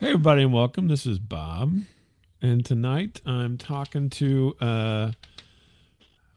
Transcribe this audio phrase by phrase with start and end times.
[0.00, 0.88] Hey, everybody, and welcome.
[0.88, 1.74] This is Bob,
[2.40, 5.12] and tonight I'm talking to, uh,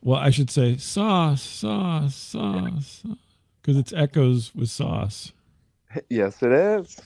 [0.02, 3.04] well, I should say Sos, Sos, Sos,
[3.62, 5.32] because it's echoes with Sos.
[6.10, 7.00] Yes, it is.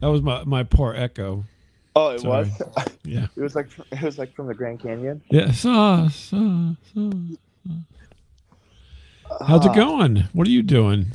[0.00, 1.44] That was my my poor echo.
[1.96, 2.50] Oh, it Sorry.
[2.76, 2.88] was.
[3.04, 5.22] Yeah, It was like it was like from the Grand Canyon.
[5.30, 7.14] yeah, Sos, Sos, Sos.
[9.46, 9.74] How's it Ah.
[9.74, 10.24] going?
[10.34, 11.06] What are you doing?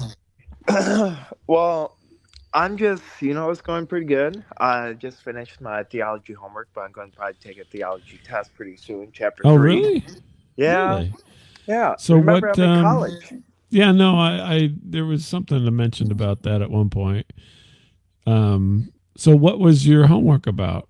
[1.47, 1.94] well,
[2.55, 4.45] I'm just, you know, it's going pretty good.
[4.59, 8.55] I just finished my theology homework, but I'm going to probably take a theology test
[8.55, 9.11] pretty soon.
[9.13, 9.75] Chapter Oh, three.
[9.75, 10.05] really?
[10.57, 11.13] Yeah, Really?
[11.67, 11.95] yeah.
[11.97, 13.33] So Remember, what, I'm in um, college.
[13.69, 17.31] Yeah, no, I, I there was something I mentioned about that at one point.
[18.27, 20.89] Um, so what was your homework about?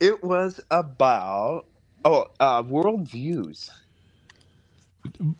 [0.00, 1.66] It was about
[2.04, 3.70] oh, uh, world views.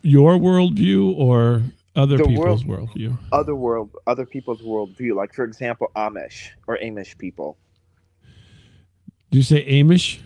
[0.01, 1.63] Your worldview or
[1.97, 3.17] other The people's world- worldview?
[3.31, 5.15] Other world, other people's worldview.
[5.15, 7.57] Like for example, Amish or Amish people.
[9.31, 10.19] Do you say Amish?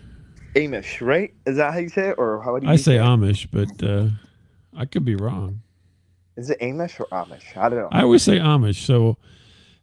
[0.55, 1.33] Amish, right?
[1.47, 2.99] Is that how you say it, or how do you I say it?
[3.01, 4.09] Amish, but uh,
[4.75, 5.61] I could be wrong.
[6.37, 7.55] Is it Amish or Amish?
[7.57, 7.89] I don't know.
[7.91, 8.85] I always say Amish.
[8.85, 9.17] So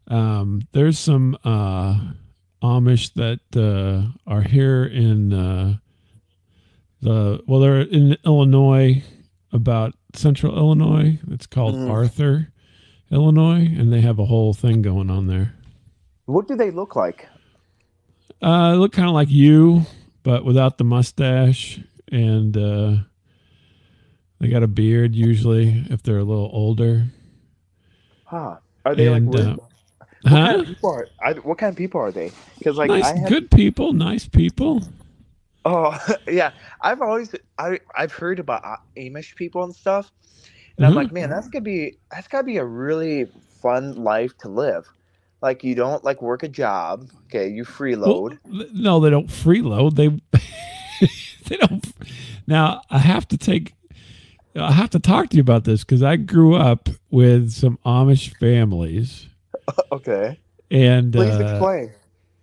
[0.09, 1.99] um, there's some uh,
[2.63, 5.77] Amish that uh, are here in uh,
[7.01, 9.03] the well, they're in Illinois,
[9.53, 11.19] about central Illinois.
[11.31, 11.91] It's called Mm.
[11.91, 12.49] Arthur,
[13.11, 15.55] Illinois, and they have a whole thing going on there.
[16.27, 17.27] What do they look like?
[18.43, 19.83] Uh, they look kind of like you,
[20.23, 21.81] but without the mustache,
[22.13, 22.97] and uh,
[24.41, 27.05] they got a beard usually if they're a little older.
[28.25, 28.57] Huh?
[28.85, 29.45] Are they And, like?
[29.45, 29.57] uh,
[30.23, 32.31] what, kind of people are, I, what kind of people are they?
[32.59, 33.29] Because like nice, I have.
[33.29, 34.83] good people, nice people.
[35.65, 38.63] Oh yeah, I've always I I've heard about
[38.99, 40.11] Amish people and stuff,
[40.77, 40.97] and I'm Mhm.
[40.97, 43.27] like, man, that's gonna be that's gotta be a really
[43.63, 44.87] fun life to live.
[45.43, 47.11] Like you don't like work a job.
[47.27, 48.39] Okay, you freeload.
[48.45, 49.97] Well, no, they don't freeload.
[49.97, 50.09] They
[51.47, 51.85] they don't.
[52.47, 53.75] Now I have to take.
[54.57, 58.35] I have to talk to you about this because I grew up with some Amish
[58.39, 59.29] families,
[59.93, 60.41] okay,
[60.71, 61.95] and please uh, explain.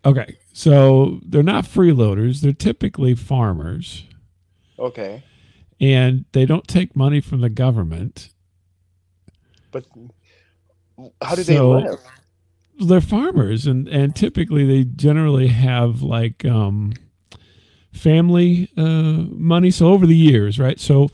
[0.05, 2.39] okay, so they're not freeloaders.
[2.39, 4.05] They're typically farmers,
[4.79, 5.21] Okay,
[5.81, 8.29] and they don't take money from the government.
[9.71, 9.83] but
[11.21, 11.99] how do So- they live?
[12.79, 16.91] they're farmers and and typically they generally have like um
[17.93, 21.07] family uh money so over the years right so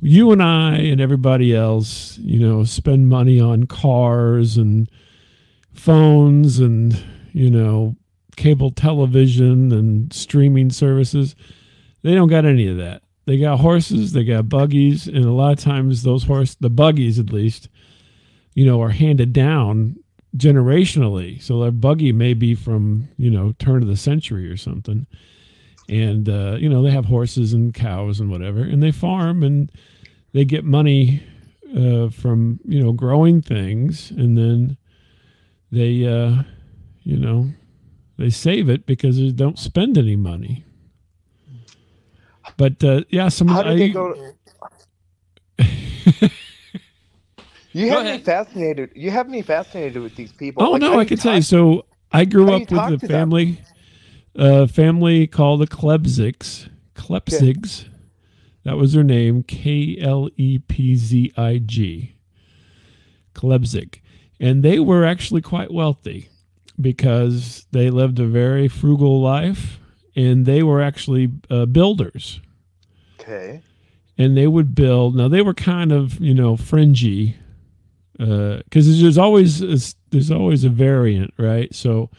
[0.00, 4.90] you and i and everybody else you know spend money on cars and
[5.72, 7.00] phones and
[7.32, 7.94] you know
[8.36, 11.34] cable television and streaming services
[12.02, 15.52] they don't got any of that they got horses they got buggies and a lot
[15.52, 17.68] of times those horse the buggies at least
[18.54, 19.96] you know are handed down
[20.36, 21.40] generationally.
[21.42, 25.06] So their buggy may be from, you know, turn of the century or something.
[25.88, 29.70] And, uh, you know, they have horses and cows and whatever, and they farm and
[30.32, 31.22] they get money
[31.76, 34.10] uh, from, you know, growing things.
[34.10, 34.76] And then
[35.70, 36.42] they, uh,
[37.02, 37.50] you know,
[38.16, 40.64] they save it because they don't spend any money.
[42.56, 44.14] But, uh, yeah, some How did I- they go?
[47.72, 48.90] You Go have me fascinated.
[48.94, 50.62] You have me fascinated with these people.
[50.62, 51.42] Oh Like, no, I can you tell you.
[51.42, 53.08] So I grew how up with talk a to them?
[53.30, 53.58] family,
[54.36, 56.68] a family called the Klebzigs.
[56.94, 57.86] Klepzigs.
[58.62, 59.42] That was their name.
[59.42, 62.14] K L E P Z I G.
[63.34, 63.96] Klepzig,
[64.38, 66.28] and they were actually quite wealthy
[66.80, 69.78] because they lived a very frugal life,
[70.16, 72.40] and they were actually uh, builders
[73.20, 73.62] Okay.
[74.18, 75.16] and they would build.
[75.16, 77.36] Now they were kind of you know fringy,
[78.12, 81.74] because there's always a, there's always a variant, right?
[81.74, 82.10] So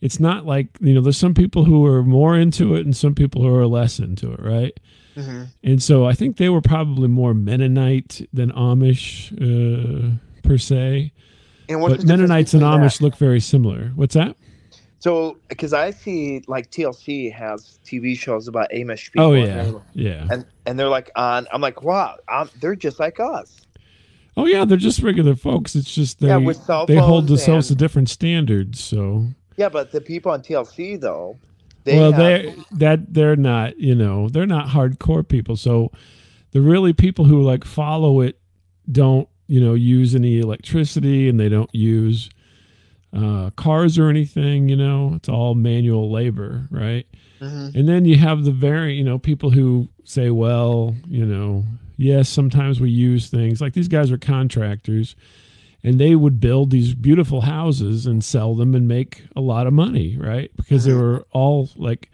[0.00, 3.14] it's not like you know there's some people who are more into it and some
[3.14, 4.78] people who are less into it, right?
[5.14, 11.12] hmm And so I think they were probably more Mennonite than Amish uh, per se,
[11.72, 12.86] And the Mennonites and between that?
[12.86, 13.92] Amish look very similar.
[13.94, 14.36] What's that?
[14.98, 19.24] So, because I see like TLC has TV shows about Amish oh, people.
[19.24, 20.28] Oh yeah, they're- yeah.
[20.30, 21.46] And and they're like on.
[21.52, 23.62] I'm like, wow, i they're just like us.
[24.36, 25.74] Oh yeah, they're just regular folks.
[25.74, 28.82] It's just they Yeah, with cell they hold themselves to different standards.
[28.82, 29.26] So
[29.56, 31.36] Yeah, but the people on TLC though,
[31.84, 35.56] they well, they that they're not, you know, they're not hardcore people.
[35.56, 35.90] So
[36.52, 38.38] the really people who like follow it
[38.90, 42.30] don't, you know, use any electricity and they don't use
[43.12, 44.70] uh, cars or anything.
[44.70, 47.06] You know, it's all manual labor, right?
[47.38, 47.74] Mhm.
[47.74, 51.66] And then you have the very, you know, people who say, well, you know,
[51.98, 55.16] yes, sometimes we use things like these guys are contractors
[55.84, 59.74] and they would build these beautiful houses and sell them and make a lot of
[59.74, 60.50] money, right?
[60.56, 62.10] Because they were all like,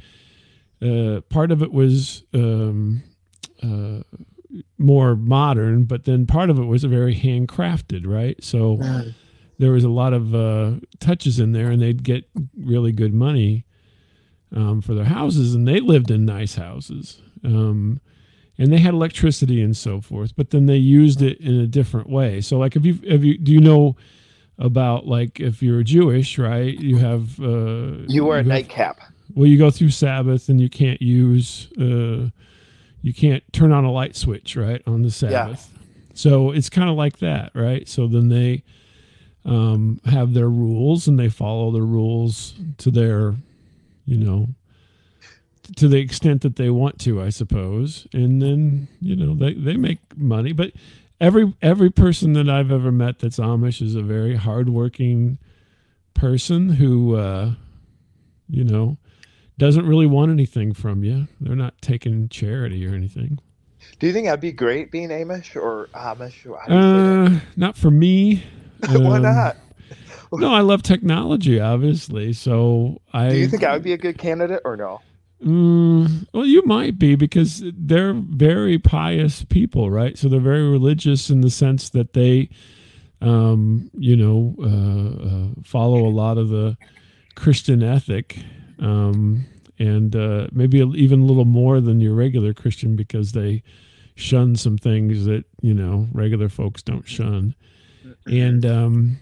[0.82, 3.00] uh, part of it was um,
[3.62, 4.02] uh,
[4.78, 8.42] more modern, but then part of it was very handcrafted, right?
[8.42, 8.78] So
[9.58, 12.24] there was a lot of uh, touches in there, and they'd get
[12.56, 13.64] really good money
[14.54, 17.20] um, for their houses, and they lived in nice houses.
[17.44, 18.00] Um,
[18.60, 22.08] and they had electricity and so forth, but then they used it in a different
[22.08, 22.40] way.
[22.40, 23.94] So, like, if you, if you, do you know
[24.58, 26.76] about like if you're Jewish, right?
[26.76, 28.98] You have uh, You wear a have- nightcap.
[29.34, 32.30] well, you go through Sabbath and you can't use, uh,
[33.02, 35.72] you can't turn on a light switch, right, on the Sabbath.
[36.14, 37.88] So it's kind of like that, right?
[37.88, 38.64] So then they
[39.44, 43.34] um, have their rules and they follow the rules to their,
[44.04, 44.48] you know,
[45.76, 48.06] to the extent that they want to, I suppose.
[48.12, 50.72] And then you know they they make money, but
[51.20, 55.38] every every person that I've ever met that's Amish is a very hardworking
[56.14, 57.52] person who, uh,
[58.48, 58.96] you know
[59.58, 61.28] doesn't really want anything from you.
[61.40, 63.38] They're not taking charity or anything.
[63.98, 66.46] Do you think that'd be great being Amish or Amish?
[66.48, 68.42] Or how do you say Uh, not for me.
[68.80, 69.00] that?
[69.00, 69.56] Why Um, not?
[70.32, 72.32] No, I love technology, obviously.
[72.34, 73.30] So I.
[73.30, 75.00] Do you think I would be a good candidate or no?
[75.42, 80.18] Mm, well, you might be because they're very pious people, right?
[80.18, 82.50] So they're very religious in the sense that they,
[83.20, 86.76] um, you know, uh, uh, follow a lot of the
[87.36, 88.38] Christian ethic,
[88.78, 89.46] um,
[89.78, 93.62] and uh, maybe even a little more than your regular Christian because they
[94.14, 97.54] shun some things that you know regular folks don't shun,
[98.26, 99.18] and um,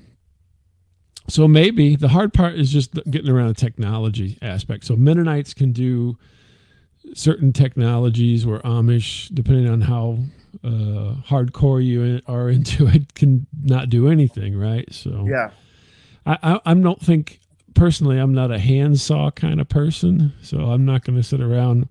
[1.28, 4.84] so maybe the hard part is just getting around the technology aspect.
[4.84, 6.16] So Mennonites can do
[7.14, 10.18] certain technologies where Amish, depending on how
[10.64, 14.86] uh, hardcore you are into it, can not do anything, right?
[14.92, 15.50] So Yeah.
[16.24, 17.40] I, I, I don't think
[17.76, 21.88] personally I'm not a handsaw kind of person, so I'm not going to sit around.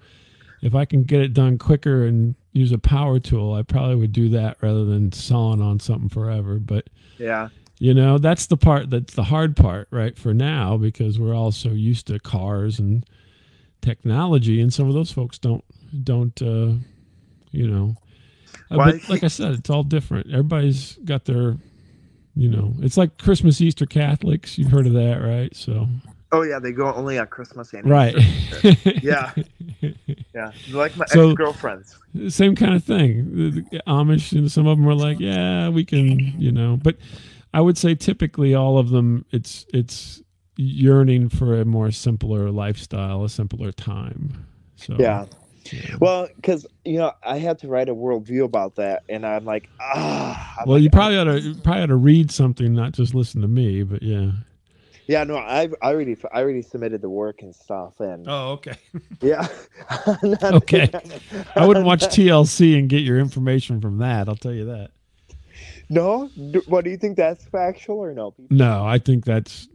[0.62, 4.12] If I can get it done quicker and use a power tool, I probably would
[4.12, 6.56] do that rather than sawing on something forever.
[6.60, 6.90] But
[7.20, 7.50] Yeah.
[7.80, 10.18] you know, that's the part that's the hard part, right?
[10.18, 13.06] For now, because we're all so used to cars and
[13.82, 15.64] technology, and some of those folks don't
[16.04, 16.74] don't uh,
[17.52, 17.96] you know.
[18.72, 20.28] Uh, Well, but like I said, it's all different.
[20.32, 21.58] Everybody's got their,
[22.36, 24.58] you know, it's like Christmas, Easter Catholics.
[24.58, 25.56] You've heard of that, right?
[25.56, 25.88] So
[26.32, 28.16] Oh yeah, they go only on Christmas and right.
[29.04, 29.32] Yeah.
[30.34, 30.52] Yeah.
[30.72, 31.98] Like my So- ex girlfriends.
[32.30, 33.36] same kind of thing.
[33.36, 36.98] The, the Amish and some of them are like, yeah, we can, you know, but
[37.54, 40.22] I would say typically all of them, it's it's
[40.58, 44.46] yearning for a more simpler lifestyle, a simpler time.
[44.76, 45.26] So Yeah.
[45.72, 45.96] Yeah.
[46.00, 49.70] Well, because you know, I had to write a worldview about that, and I'm like,
[49.80, 50.56] ah.
[50.60, 53.16] I'm well, like, you probably ought to you probably ought to read something, not just
[53.16, 53.84] listen to me.
[53.84, 54.32] But yeah.
[55.08, 58.78] Yeah, no, I I already I already submitted the work and stuff, and Oh, okay.
[59.22, 59.48] yeah.
[60.44, 60.90] Okay.
[61.56, 64.28] I wouldn't watch TLC and get your information from that.
[64.28, 64.92] I'll tell you that.
[65.90, 67.18] No, D- what do you think?
[67.18, 68.34] That's factual or no?
[68.50, 69.68] No, I think that's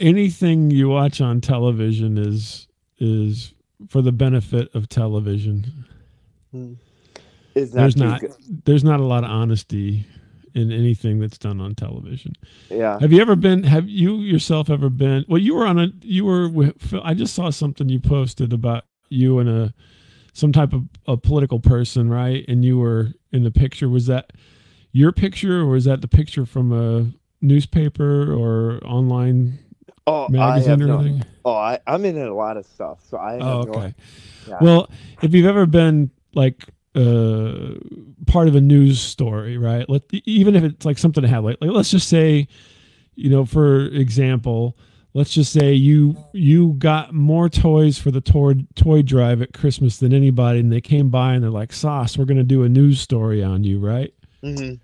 [0.00, 2.66] anything you watch on television is
[2.98, 3.52] is
[3.88, 5.84] for the benefit of television.
[6.52, 6.74] Hmm.
[7.54, 8.32] Is not There's not good.
[8.64, 10.04] there's not a lot of honesty
[10.54, 12.32] in anything that's done on television.
[12.70, 12.98] Yeah.
[13.00, 16.24] Have you ever been have you yourself ever been Well, you were on a you
[16.24, 19.74] were with I just saw something you posted about you and a
[20.32, 22.44] some type of a political person, right?
[22.48, 24.32] And you were in the picture was that
[24.90, 29.58] your picture or was that the picture from a newspaper or online
[30.06, 30.98] Oh, I magazine or no.
[31.00, 31.24] anything?
[31.44, 33.38] Oh, I, I'm in a lot of stuff, so I.
[33.38, 33.94] Oh, no- okay.
[34.48, 34.58] Yeah.
[34.60, 34.90] Well,
[35.22, 37.74] if you've ever been like uh,
[38.26, 39.88] part of a news story, right?
[39.88, 42.46] Let, even if it's like something to have, like, like let's just say,
[43.14, 44.76] you know, for example,
[45.14, 49.98] let's just say you you got more toys for the toy toy drive at Christmas
[49.98, 52.68] than anybody, and they came by and they're like, "Sos, we're going to do a
[52.68, 54.80] news story on you, right?" Mhm.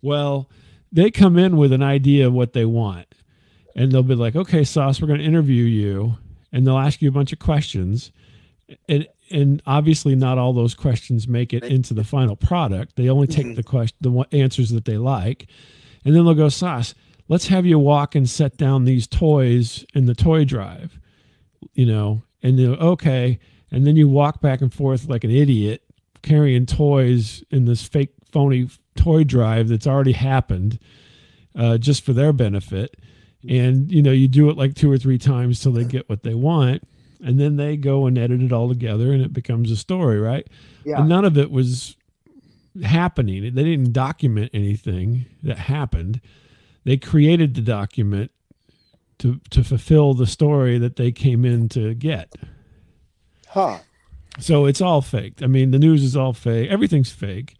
[0.00, 0.48] Well,
[0.90, 3.06] they come in with an idea of what they want.
[3.74, 6.16] And they'll be like, okay, Sos, we're going to interview you.
[6.52, 8.12] And they'll ask you a bunch of questions.
[8.88, 12.96] And, and obviously, not all those questions make it into the final product.
[12.96, 13.56] They only take Mhm.
[13.56, 15.46] the question, the answers that they like.
[16.04, 16.94] And then they'll go, Sos,
[17.28, 20.98] let's have you walk and set down these toys in the toy drive,
[21.74, 23.38] you know, and then, okay.
[23.70, 25.82] And then you walk back and forth like an idiot
[26.22, 30.78] carrying toys in this fake phony toy drive that's already happened
[31.54, 32.96] uh, just for their benefit
[33.48, 36.22] and you know you do it like two or three times till they get what
[36.22, 36.82] they want
[37.24, 40.46] and then they go and edit it all together and it becomes a story right
[40.84, 41.00] Yeah.
[41.00, 41.96] and none of it was
[42.82, 46.20] happening they didn't document anything that happened
[46.84, 48.30] they created the document
[49.18, 52.32] to to fulfill the story that they came in to get.
[53.48, 53.78] Huh.
[54.40, 56.68] So it's all faked I mean, the news is all fake.
[56.70, 57.54] Everything's fake.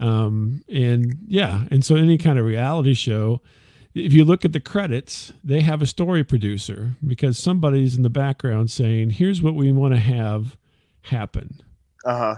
[0.00, 3.40] Um, and yeah, and so any kind of reality show,
[3.94, 8.10] if you look at the credits, they have a story producer because somebody's in the
[8.10, 10.56] background saying, "Here's what we want to have
[11.02, 11.60] happen."
[12.04, 12.34] Uh huh.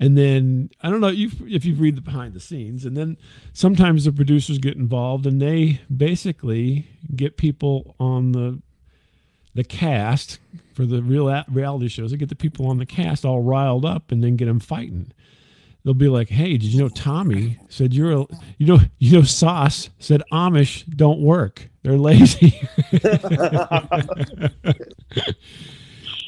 [0.00, 3.16] And then I don't know if if you read the behind the scenes, and then
[3.52, 8.60] sometimes the producers get involved and they basically get people on the
[9.54, 10.38] the cast
[10.74, 12.10] for the real reality shows.
[12.10, 15.12] They get the people on the cast all riled up and then get them fighting.
[15.84, 18.26] They'll be like, "Hey, did you know Tommy said you're a
[18.58, 21.68] you know you know Sos said Amish don't work.
[21.82, 22.60] They're lazy."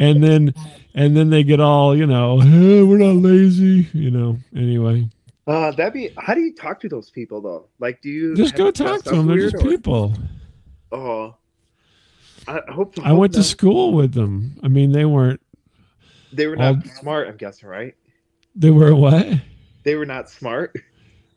[0.00, 0.54] and then
[0.94, 5.08] and then they get all you know "Eh, we're not lazy you know anyway
[5.46, 6.08] Uh, that'd be.
[6.18, 7.68] How do you talk to those people though?
[7.78, 10.14] Like, do you just go talk to them they're just or- people
[10.90, 11.34] Oh,
[12.48, 12.94] I hope.
[13.04, 15.40] i hope went to school with them i mean they weren't
[16.32, 17.28] They were all- not smart.
[17.28, 17.94] I'm guessing, right?
[18.54, 19.26] They were what
[19.82, 20.76] They were not smart.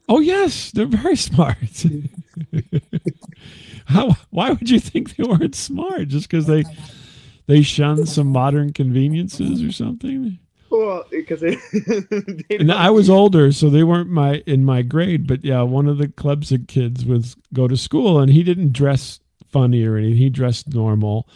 [0.09, 1.57] oh yes they're very smart
[3.85, 6.63] how why would you think they weren't smart just because they
[7.47, 10.37] they shunned some modern conveniences or something
[10.69, 11.55] Well, because they.
[12.49, 15.25] they and I was older, so they weren't my in my grade.
[15.25, 18.73] But yeah, one of the clubs of kids was go to school, and he didn't
[18.73, 20.17] dress funny or anything.
[20.17, 21.29] He dressed normal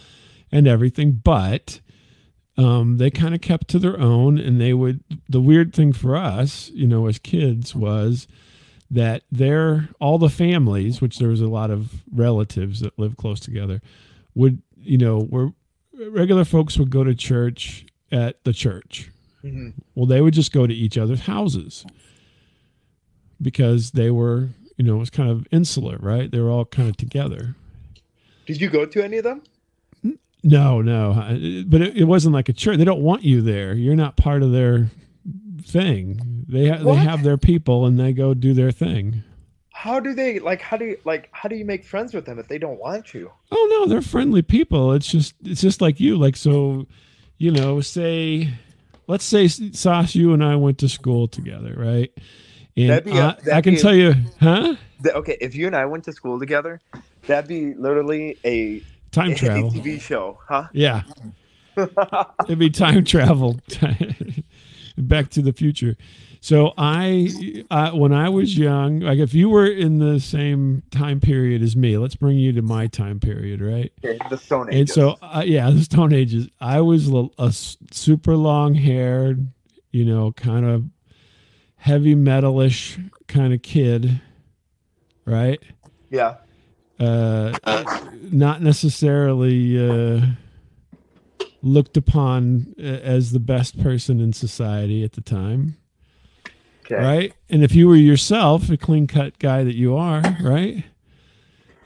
[0.52, 1.80] and everything, but
[2.58, 4.38] um, they kind of kept to their own.
[4.38, 5.04] And they would.
[5.30, 8.28] The weird thing for us, you know, as kids, was
[8.90, 13.40] that their all the families, which there was a lot of relatives that lived close
[13.40, 13.82] together,
[14.36, 15.54] would you know were
[16.10, 19.10] regular folks would go to church at the church
[19.46, 19.74] Mhm.
[19.96, 21.86] well, they would just go to each other's houses
[23.42, 26.30] because they were, you know, it was kind of insular, right?
[26.30, 27.56] They were all kind of together.
[28.46, 29.42] Did you go to any of them?
[30.44, 31.14] No, no,
[31.68, 32.78] but it, it wasn't like a church.
[32.78, 33.74] They don't want you there.
[33.74, 34.90] You're not part of their
[35.64, 36.46] thing.
[36.48, 39.24] They ha- they have their people and they go do their thing.
[39.72, 40.62] How do they like?
[40.62, 41.30] How do you like?
[41.32, 43.32] How do you make friends with them if they don't want you?
[43.52, 44.94] Oh no, they're friendly people.
[44.94, 46.18] It's just it's just like you.
[46.18, 46.88] Like so,
[47.38, 48.50] you know, say
[49.08, 52.12] let's say Sos, you and I went to school together, right?
[52.78, 54.76] And That'd be a- I, can be a- tell you, huh?
[55.06, 56.80] Okay, if you and I went to school together,
[57.28, 58.82] that'd be literally a,
[59.12, 59.72] Time travel.
[59.72, 60.68] TV show, huh?
[60.74, 61.04] Yeah,
[62.46, 63.60] it'd be time travel,
[64.98, 65.98] Back to the Future.
[66.44, 71.20] So I, uh, when I was young, like if you were in the same time
[71.20, 73.94] period as me, let's bring you to my time period, right?
[74.04, 74.80] Okay, the Stone Age.
[74.80, 76.50] And so, uh, yeah, the Stone Ages.
[76.60, 79.48] I was a super long haired,
[79.92, 80.86] you know, kind of
[81.76, 84.20] heavy metalish kind of kid,
[85.26, 85.62] right?
[86.10, 86.38] yeah,
[87.02, 87.58] uh,
[88.32, 90.26] not necessarily uh,
[91.64, 95.78] looked upon uh, as the best person in society at the time,
[96.86, 97.34] okay, right?
[97.50, 100.84] And if you were yourself, a clean cut guy that you are, right?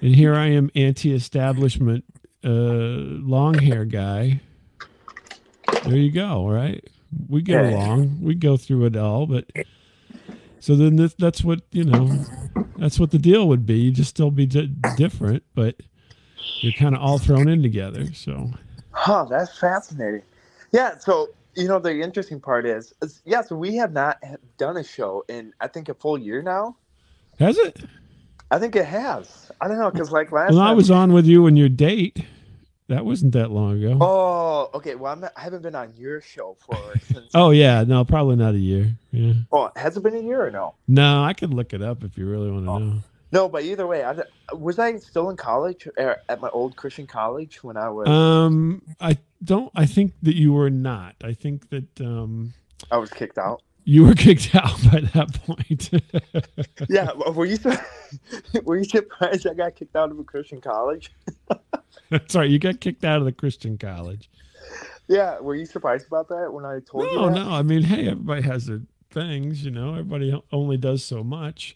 [0.02, 2.04] And here I am, anti establishment,
[2.44, 4.42] uh, long hair guy.
[5.84, 6.84] There you go, right?
[7.30, 9.46] We get along, we go through it all, but
[10.66, 12.26] so then this, that's what, you know,
[12.78, 13.76] that's what the deal would be.
[13.76, 15.76] You just still be di- different, but
[16.62, 18.12] you're kind of all thrown in together.
[18.16, 18.50] So,
[19.06, 20.24] oh, that's fascinating.
[20.72, 24.18] Yeah, so you know the interesting part is, is yeah, so we have not
[24.58, 26.78] done a show in I think a full year now.
[27.38, 27.84] has it?
[28.50, 29.52] I think it has.
[29.62, 32.26] I don't know because like last Well, I was on with you and your date.
[32.88, 33.98] That wasn't that long ago.
[34.00, 34.94] Oh, okay.
[34.96, 36.78] Well, I'm not, I haven't been on your show for
[37.12, 37.32] since.
[37.34, 38.96] Oh yeah, no, probably not a year.
[39.12, 39.34] Yeah.
[39.52, 40.76] oh, has it been a year or no?
[40.88, 42.78] No, I could look it up if you really want to Oh.
[42.80, 43.00] know.
[43.32, 44.16] No, but either way, I,
[44.54, 48.82] was I still in college er, at my old Christian college when I was Um,
[49.02, 49.72] I don't.
[49.76, 51.16] I think that you were not.
[51.24, 52.54] I think that um,
[52.92, 53.62] I was kicked out.
[53.86, 55.90] You were kicked out by that point.
[56.90, 57.58] Yeah, were you
[58.64, 61.12] were you surprised I got kicked out of a Christian college?
[62.28, 64.30] Sorry, you got kicked out of the Christian college.
[65.08, 67.16] Yeah, were you surprised about that when I told you?
[67.16, 67.50] No, no.
[67.50, 69.64] I mean, hey, everybody has their things.
[69.64, 71.76] You know, everybody only does so much.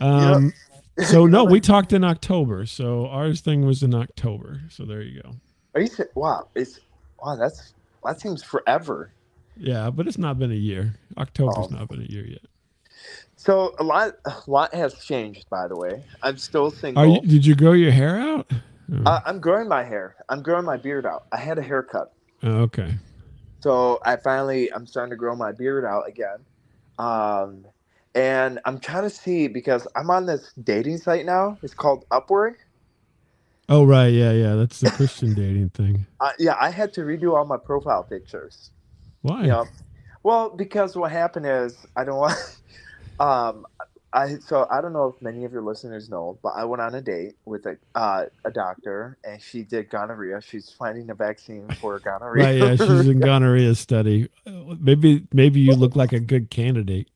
[0.00, 0.52] Um,
[0.98, 2.66] so no, we talked in October.
[2.66, 4.62] So ours thing was in October.
[4.68, 5.30] So there you go.
[5.74, 5.90] Are you?
[6.14, 6.80] Wow, it's
[7.22, 7.36] wow.
[7.36, 9.12] That's that seems forever.
[9.56, 10.94] Yeah, but it's not been a year.
[11.18, 11.76] October's Oh.
[11.76, 12.42] not been a year yet.
[13.36, 15.48] So a lot, a lot has changed.
[15.50, 17.06] By the way, I'm still single.
[17.06, 17.20] You?
[17.20, 18.50] Did you grow your hair out?
[19.06, 20.16] Uh, I'm growing my hair.
[20.28, 21.24] I'm growing my beard out.
[21.32, 22.94] I had a haircut, oh, okay.
[23.60, 26.38] so I finally I'm starting to grow my beard out again.
[26.98, 27.64] Um,
[28.14, 31.56] and I'm trying to see because I'm on this dating site now.
[31.62, 32.56] It's called Upward.
[33.68, 34.54] Oh right, yeah, yeah.
[34.56, 36.06] That's the Christian dating thing.
[36.20, 38.70] Uh, yeah, I had to redo all my profile pictures.
[39.22, 39.46] Why?
[39.46, 39.66] Know,
[40.22, 42.34] well, because what happened is I don't want.
[43.20, 43.66] Um,
[44.12, 46.94] I so I don't know if many of your listeners know, but I went on
[46.94, 50.40] a date with a uh, a doctor, and she did gonorrhea.
[50.42, 52.44] She's finding a vaccine for gonorrhea.
[52.44, 54.28] Right, yeah, she's in gonorrhea study.
[54.46, 57.08] Maybe maybe you look like a good candidate.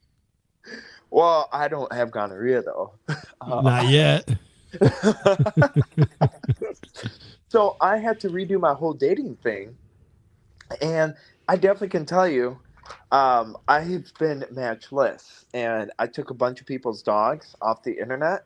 [1.10, 2.92] well, I don't have gonorrhea though.
[3.40, 4.28] Uh, Not yet.
[7.48, 9.76] so I had to redo my whole dating thing,
[10.80, 11.14] and
[11.49, 12.59] I definitely can tell you,
[13.12, 18.45] um, I've been matchless, and I took a bunch of people's dogs off the internet,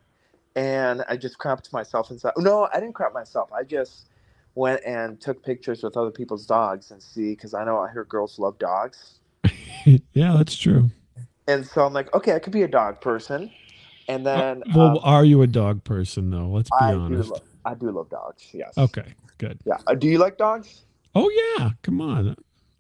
[0.54, 2.35] and I just cropped myself inside.
[2.37, 3.50] No, I didn't crop myself.
[3.52, 4.07] I just
[4.54, 8.04] went and took pictures with other people's dogs and see because I know I hear
[8.04, 9.21] girls love dogs,
[10.12, 10.90] yeah, that's true.
[11.49, 13.50] and so I'm like, okay, I could be a dog person,
[14.09, 16.49] and then well, um, are you a dog person though?
[16.49, 17.30] Let's be I do, honest.
[17.30, 18.49] lo- I do love dogs.
[18.52, 18.76] Yes.
[18.76, 19.59] Okay, good.
[19.64, 19.78] Yeah.
[19.87, 20.83] Uh, do you like dogs?
[21.14, 22.37] Oh yeah, come on.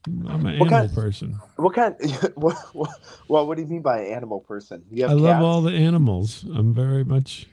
[0.06, 1.40] I'm an What animal kind- person.
[1.56, 1.94] What kind?
[2.34, 2.90] What, what,
[3.28, 4.82] well, what do you mean by an animal person?
[4.90, 6.44] You have I love all the animals.
[6.54, 7.46] I'm very much.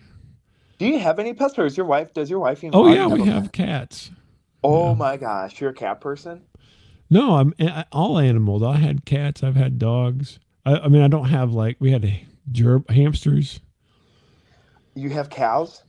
[0.80, 2.14] Do you have any pets, or is your wife?
[2.14, 2.72] Does your wife even?
[2.78, 4.12] Oh yeah, we have cats.
[4.64, 4.94] Oh yeah.
[4.96, 6.42] my gosh, you're a cat person.
[7.10, 8.64] No, I'm I- all animals.
[8.64, 9.44] I had cats.
[9.44, 10.40] I've had dogs.
[10.66, 13.60] I, I mean, I don't have like we had a, gerb hamsters.
[14.96, 15.84] You have cows,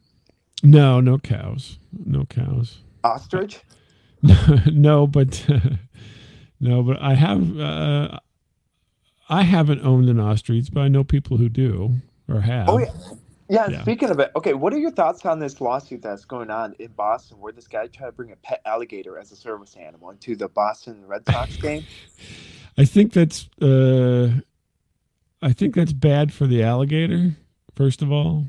[0.62, 1.78] No, no cows.
[2.04, 2.80] No cows.
[3.04, 3.60] ostrich.
[4.66, 5.46] no, but
[6.60, 7.58] no, but I have.
[7.58, 8.18] Uh,
[9.30, 11.94] I haven't owned an ostrich, but I know people who do
[12.28, 12.68] or have.
[12.68, 12.92] Oh yeah.
[13.50, 13.82] Yeah, Yeah.
[13.82, 16.88] speaking of it, okay, what are your thoughts on this lawsuit that's going on in
[16.92, 20.36] Boston where this guy tried to bring a pet alligator as a service animal into
[20.36, 21.84] the Boston Red Sox game?
[22.76, 23.48] I think that's.
[23.60, 24.40] Uh,
[25.40, 27.36] I think that's bad for the alligator,
[27.74, 28.46] first of all,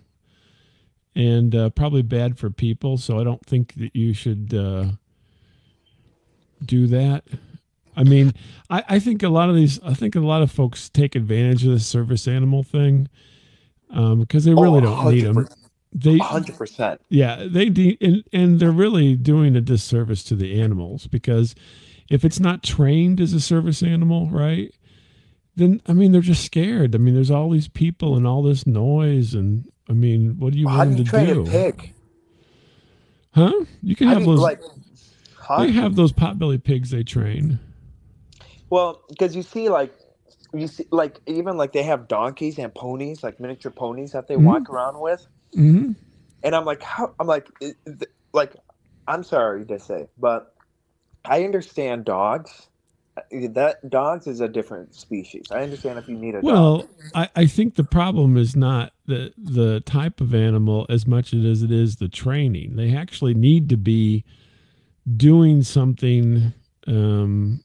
[1.16, 2.98] and uh, probably bad for people.
[2.98, 4.86] So I don't think that you should uh,
[6.66, 7.24] do that.
[8.00, 8.34] I mean,
[8.70, 9.80] I, I think a lot of these.
[9.84, 13.10] I think a lot of folks take advantage of the service animal thing
[13.92, 15.48] um, because they really Oh, don't need them.
[15.92, 17.02] They, hundred percent.
[17.10, 21.56] yeah, they de- and, and they're really doing a disservice to the animals because
[22.10, 24.74] if it's not trained as a service animal, right?
[25.56, 26.96] Then I mean they're just scared.
[26.96, 30.60] I mean, there's all these people and all this noise, and I mean, what do
[30.60, 31.42] you How want them to train do?
[31.42, 31.94] a pig?
[33.34, 33.52] Huh?
[33.82, 34.40] You can How have those.
[34.40, 34.62] like,
[35.38, 35.64] huh?
[35.66, 37.60] They have those potbelly pigs they train.
[38.70, 39.94] Well, because you see, like,
[40.54, 44.38] you see, like, even like they have donkeys and ponies, like miniature ponies that they
[44.38, 44.46] Mhm.
[44.46, 45.92] walk around with, hmm
[46.44, 47.14] and I'm like, how?
[47.20, 47.48] I'm like,
[48.34, 48.56] like,
[49.08, 50.48] I'm sorry to say, but
[51.26, 52.70] I understand dogs.
[53.18, 55.50] Uh, That dogs is a different species.
[55.52, 56.76] I understand if you need a dog.
[56.76, 61.34] Well, I, I think the problem is not the the type of animal as much
[61.34, 62.76] as it is the training.
[62.78, 64.26] They actually need to be
[65.18, 66.54] doing something
[66.88, 67.64] um,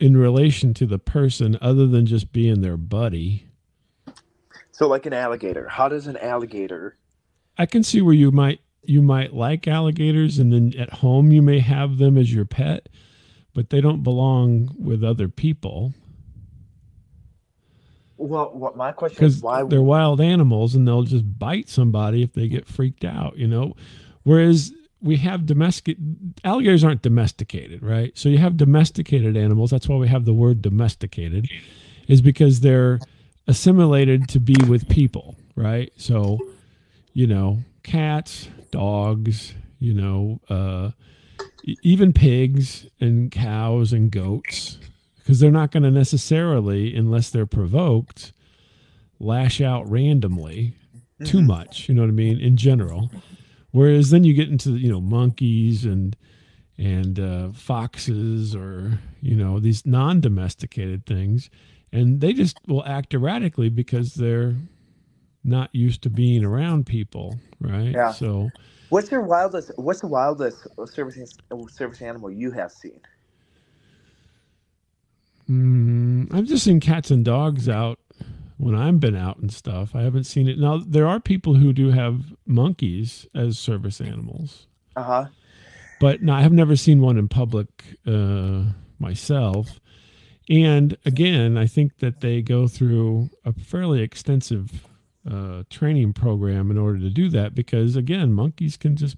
[0.00, 3.46] in relation to the person other than just being their buddy.
[4.70, 6.96] So, like an alligator, how does an alligator?
[7.56, 11.42] I can see where you might you might like alligators and then at home you
[11.42, 12.88] may have them as your pet,
[13.52, 15.92] but they don't belong with other people
[18.16, 19.62] Well, what my question is, why?
[19.62, 23.74] they're wild animals and they'll just bite somebody if they get freaked out, you know.
[24.24, 25.96] Whereas we have domestic
[26.44, 28.16] alligators aren't domesticated, right?
[28.18, 29.70] So you have domesticated animals.
[29.70, 31.48] That's why we have the word domesticated,
[32.08, 32.98] is because they're
[33.46, 35.92] assimilated to be with people, right?
[35.96, 36.38] So,
[37.12, 40.90] you know, cats, dogs, you know, uh,
[41.82, 44.78] even pigs and cows and goats,
[45.18, 48.32] because they're not going to necessarily, unless they're provoked,
[49.20, 50.74] lash out randomly
[51.24, 51.46] too Mhm.
[51.46, 51.88] much.
[51.88, 52.38] You know what I mean?
[52.38, 53.10] In general,
[53.72, 56.16] whereas then you get into you know monkeys and
[56.78, 61.50] and uh, foxes or you know these non-domesticated things,
[61.92, 64.54] and they just will act erratically because they're
[65.44, 67.92] not used to being around people, right?
[67.94, 68.12] Yeah.
[68.12, 68.50] So
[68.88, 69.72] What's your wildest?
[69.76, 71.18] What's the wildest service
[71.68, 73.00] service animal you have seen?
[75.48, 77.98] mm, I've just seen cats and dogs out
[78.58, 79.96] when I've been out and stuff.
[79.96, 80.82] I haven't seen it now.
[80.86, 84.66] There are people who do have monkeys as service animals.
[84.96, 85.26] Uh huh.
[86.00, 87.68] but no, I have never seen one in public
[88.06, 88.64] uh,
[88.98, 89.80] myself.
[90.50, 94.88] And again, I think that they go through a fairly extensive
[95.30, 99.16] uh, training program in order to do that because, again, monkeys can just,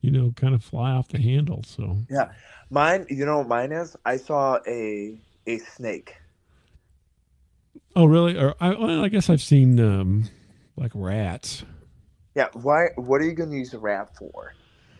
[0.00, 1.62] you know, kind of fly off the handle.
[1.66, 2.32] So, yeah,
[2.70, 3.96] Mine, you know what mine is?
[4.06, 6.14] I saw a a snake.
[7.94, 8.36] Oh, really?
[8.38, 10.24] Or I, well, I guess I've seen um,
[10.76, 11.64] like rats.
[12.34, 12.48] Yeah.
[12.54, 12.88] Why?
[12.96, 14.54] What are you going to use a rat for?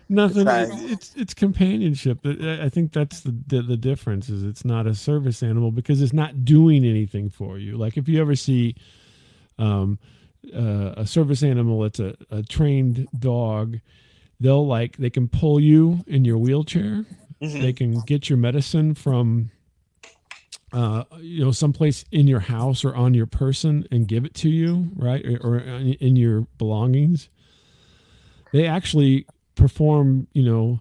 [0.08, 0.44] Nothing.
[0.44, 2.18] Besides- It, it's it's companionship.
[2.24, 4.28] I I think that's the, the the difference.
[4.28, 7.78] Is it's not a service animal because it's not doing anything for you.
[7.78, 8.74] Like if you ever see,
[9.58, 9.98] um,
[10.54, 13.78] uh, a service animal that's a, a trained dog,
[14.40, 17.06] they'll like they can pull you in your wheelchair.
[17.40, 19.50] They can get your medicine from,
[20.72, 24.48] uh, you know, someplace in your house or on your person and give it to
[24.48, 27.28] you, right, or, or in your belongings.
[28.52, 30.80] They actually perform, you know,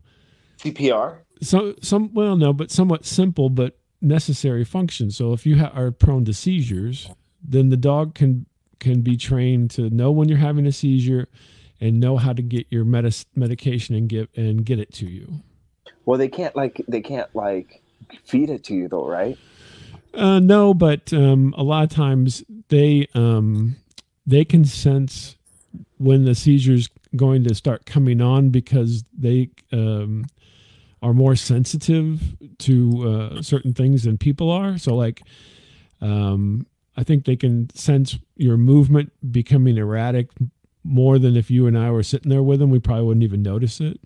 [0.59, 1.17] CPR.
[1.41, 5.89] so some well no but somewhat simple but necessary functions so if you ha- are
[5.91, 7.09] prone to seizures
[7.43, 8.45] then the dog can
[8.79, 11.27] can be trained to know when you're having a seizure
[11.79, 15.41] and know how to get your medis- medication and get and get it to you
[16.05, 17.81] Well, they can't like they can't like
[18.23, 19.37] feed it to you though, right?
[20.13, 23.75] Uh, no but um, a lot of times they um,
[24.25, 25.35] they can sense
[25.97, 30.25] when the seizure's going to start coming on because they um,
[31.01, 32.21] are more sensitive
[32.59, 34.77] to uh, certain things than people are.
[34.77, 35.21] So, like,
[35.99, 40.29] um, I think they can sense your movement becoming erratic
[40.83, 42.69] more than if you and I were sitting there with them.
[42.69, 43.99] We probably wouldn't even notice it,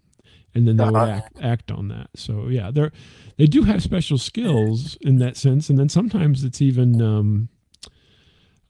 [0.56, 1.18] and then they would Uh-huh.
[1.18, 2.10] act act on that.
[2.16, 2.92] So, yeah, they're
[3.38, 7.50] they do have special skills in that sense, and then sometimes it's even um,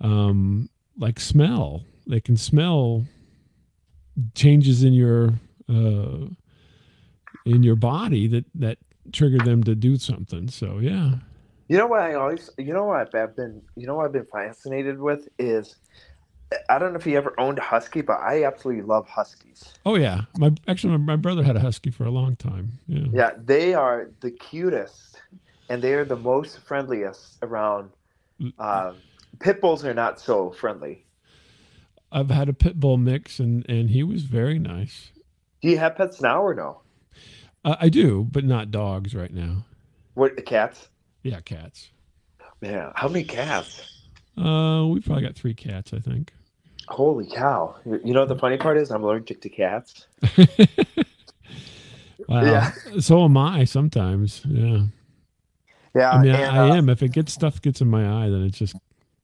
[0.01, 1.83] um, like smell.
[2.07, 3.05] They can smell
[4.33, 5.33] changes in your
[5.69, 6.27] uh,
[7.45, 8.77] in your body that that
[9.11, 10.49] trigger them to do something.
[10.49, 11.15] So yeah,
[11.67, 14.27] You know what I always, you know what I've been, you know what I've been
[14.31, 15.75] fascinated with is,
[16.69, 19.73] I don't know if you ever owned a husky, but I absolutely love huskies.
[19.85, 20.21] oh yeah.
[20.37, 22.73] My actually my, my brother had a husky for a long time.
[22.87, 25.21] Yeah, Yeah, they are the cutest,
[25.69, 27.91] and they are the most friendliest around.
[28.59, 28.97] Um,
[29.39, 31.05] pit bulls are not so friendly.
[32.11, 35.11] I've had a pit bull mix and and he was very nice.
[35.61, 36.81] Do you have pets now or no?
[37.63, 39.65] Uh, I do, but not dogs right now.
[40.13, 40.89] What cats?
[41.23, 41.89] Yeah, cats.
[42.61, 43.91] Man, how many cats?
[44.37, 46.31] Uh, we probably got three cats, I think.
[46.87, 47.75] Holy cow!
[47.85, 48.91] You know what the funny part is?
[48.91, 50.07] I'm allergic to cats.
[52.27, 52.43] Wow.
[52.43, 52.71] Yeah.
[52.99, 54.41] So am I sometimes.
[54.45, 54.83] Yeah.
[55.95, 56.89] Yeah, I mean, and, I, I uh, am.
[56.89, 58.75] If it gets stuff gets in my eye, then it's just.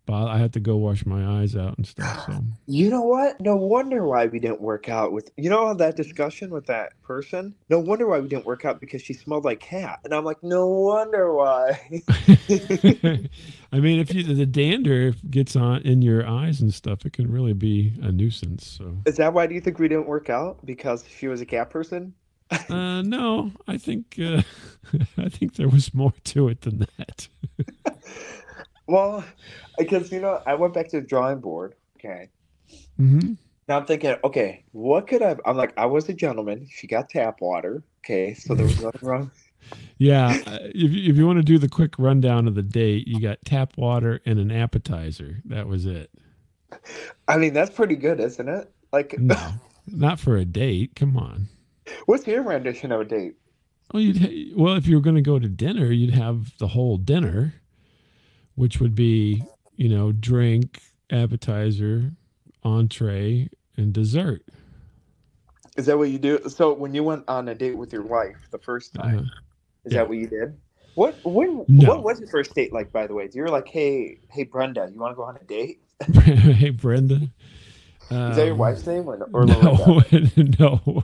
[0.06, 2.26] Bo- I had to go wash my eyes out and stuff.
[2.26, 3.40] So You know what?
[3.42, 7.56] No wonder why we didn't work out with you know that discussion with that person?
[7.70, 10.00] No wonder why we didn't work out because she smelled like cat.
[10.04, 11.80] And I'm like, no wonder why.
[13.74, 17.32] I mean, if you, the dander gets on in your eyes and stuff, it can
[17.32, 18.68] really be a nuisance.
[18.68, 20.66] So, Is that why do you think we didn't work out?
[20.66, 22.14] Because she was a cat person?
[22.70, 24.42] uh, no, I think uh,
[25.18, 27.28] I think there was more to it than that.
[28.92, 29.24] Well,
[29.78, 31.76] because you know, I went back to the drawing board.
[31.98, 32.30] Okay.
[32.98, 33.34] hmm
[33.68, 36.68] Now I'm thinking, okay, what could I I'm like, I was a gentleman.
[36.70, 37.84] She got tap water.
[38.06, 39.32] Okay, so there was nothing wrong.
[39.98, 43.08] Yeah, uh, if you, if you want to do the quick rundown of the date,
[43.08, 45.42] you got tap water and an appetizer.
[45.46, 46.10] That was it.
[47.28, 48.72] I mean, that's pretty good, isn't it?
[48.92, 49.38] Like No,
[49.88, 50.96] not for a date.
[50.96, 51.50] Come on.
[52.06, 53.36] what's your rendition of a date?
[53.94, 56.98] Well, you'd well, if you were going to go to dinner, you'd have the whole
[56.98, 57.61] dinner,
[58.56, 59.44] which would be,
[59.76, 62.12] you know, drink, appetizer,
[62.64, 64.44] entree, and dessert.
[65.78, 66.40] Is that what you do?
[66.50, 69.24] So when you went on a date with your wife the first time, Uh,
[69.86, 70.00] is yeah.
[70.00, 70.58] that what you did?
[70.96, 71.90] What when No.
[71.90, 73.30] what was your first date like by the way?
[73.34, 75.82] You were like, Hey, hey Brenda, you wanna go on a date?
[76.14, 77.30] hey, Brenda.
[78.28, 80.04] Is that your Um, wife's name or, or No,
[80.60, 81.04] no.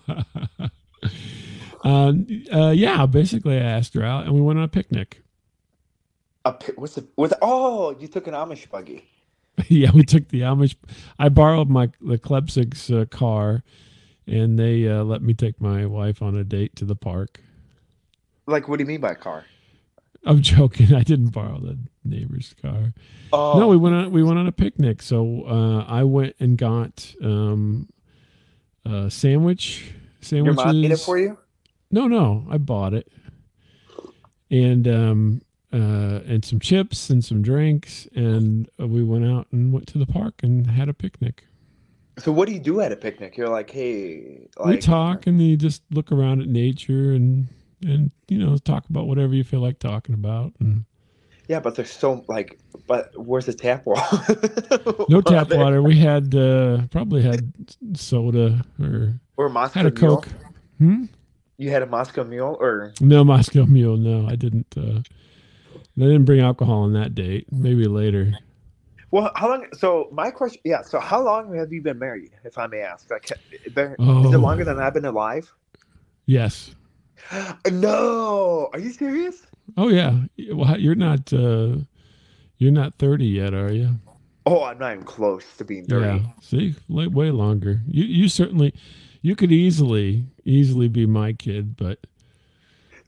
[1.83, 5.21] um, uh, yeah, basically, I asked her out, and we went on a picnic.
[6.47, 9.09] A, what's the with oh, you took an Amish buggy.
[9.67, 10.75] yeah, we took the Amish.
[11.19, 13.63] I borrowed my the Klepzig's uh, car,
[14.25, 17.41] and they uh, let me take my wife on a date to the park.
[18.45, 19.45] Like what do you mean by car?
[20.25, 20.93] I'm joking.
[20.93, 22.93] I didn't borrow the neighbor's car.
[23.33, 25.01] Oh No, we went on we went on a picnic.
[25.01, 27.89] So uh, I went and got um,
[28.85, 29.81] a sandwich.
[29.81, 30.65] your Sandwiches.
[30.65, 31.37] mom made it for you?
[31.91, 33.11] No, no, I bought it,
[34.51, 35.41] and um,
[35.73, 40.05] uh, and some chips and some drinks, and we went out and went to the
[40.05, 41.43] park and had a picnic.
[42.19, 43.37] So what do you do at a picnic?
[43.37, 47.47] You're like, hey like we talk and you just look around at nature and
[47.83, 50.53] and you know talk about whatever you feel like talking about.
[50.59, 50.85] And
[51.47, 54.35] Yeah, but there's so like but where's the tap water?
[55.09, 55.83] no tap water.
[55.83, 57.53] We had uh, probably had
[57.93, 60.17] soda or Or Moscow had a Mule?
[60.17, 60.27] Coke.
[60.79, 61.05] Hmm?
[61.57, 63.97] You had a Moscow Mule or No Moscow Mule.
[63.97, 64.67] No, I didn't.
[64.75, 65.01] Uh,
[65.97, 67.47] I didn't bring alcohol on that date.
[67.51, 68.33] Maybe later.
[69.11, 69.65] Well, how long?
[69.77, 70.81] So my question, yeah.
[70.81, 73.09] So how long have you been married, if I may ask?
[73.09, 73.31] Like,
[73.65, 74.03] is it Oh.
[74.37, 75.51] longer than I've been alive?
[76.25, 76.75] Yes.
[77.71, 79.41] No, are you serious?
[79.75, 80.21] Oh yeah.
[80.53, 81.31] Well, you're not.
[81.33, 81.77] Uh,
[82.57, 83.95] you're not thirty yet, are you?
[84.45, 86.05] Oh, I'm not even close to being thirty.
[86.23, 86.31] Yeah.
[86.41, 87.81] See, way, way longer.
[87.87, 88.73] You you certainly,
[89.21, 91.99] you could easily easily be my kid, but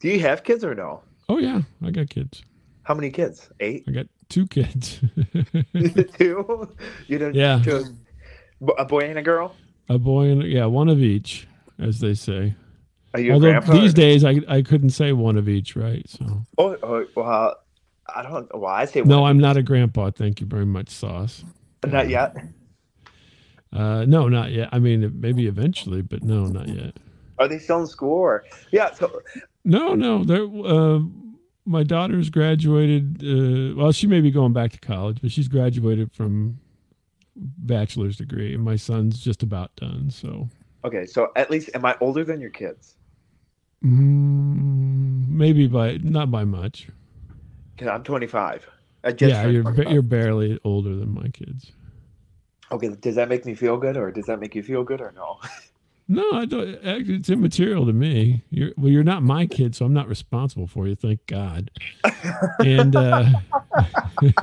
[0.01, 1.01] Do you have kids or no?
[1.29, 2.43] oh yeah, I got kids.
[2.89, 3.47] How many kids?
[3.59, 3.83] Eight.
[3.87, 4.99] I got two kids.
[6.17, 6.75] two.
[7.05, 7.35] You don't.
[7.35, 7.61] Yeah.
[7.63, 7.85] Two,
[8.79, 9.55] a boy and a girl.
[9.89, 11.47] a boy and yeah, one of each,
[11.77, 12.55] as they say.
[13.13, 13.73] Are you a Although grandpa?
[13.73, 16.03] these days I I couldn't say one of each, right?
[16.09, 16.25] So
[16.57, 17.57] Oh, oh, well,
[18.15, 18.49] I don't.
[18.57, 19.23] Well, I say no.
[19.23, 20.09] I'm not a grandpa.
[20.09, 21.43] Thank you very much, Sos.
[21.85, 22.35] not yet.
[23.71, 24.69] Uh, no, not yet.
[24.71, 26.97] I mean, maybe eventually, but no, not yet.
[27.37, 28.45] Are they still in school or?
[28.71, 28.91] Yeah.
[28.95, 29.21] So
[29.63, 30.23] No, no.
[30.23, 31.01] There, uh,
[31.69, 33.21] my daughter's graduated.
[33.23, 36.59] Uh, well, she may be going back to college, but she's graduated from
[37.35, 40.09] bachelor's degree, and my son's just about done.
[40.09, 40.49] So
[40.83, 41.05] okay.
[41.05, 42.95] So at least, am I older than your kids?
[43.85, 46.89] mm, maybe by not by much.
[47.75, 48.67] Because I'm 25.
[49.03, 49.93] I just yeah, you're 25.
[49.93, 51.71] you're barely older than my kids.
[52.71, 52.89] Okay.
[52.99, 55.39] Does that make me feel good, or does that make you feel good, or no?
[56.11, 56.73] No, I don't.
[56.83, 58.43] Actually, it's immaterial to me.
[58.49, 58.91] You're well.
[58.91, 60.95] You're not my kid, so I'm not responsible for you.
[60.95, 61.69] Thank God.
[62.65, 63.25] And uh,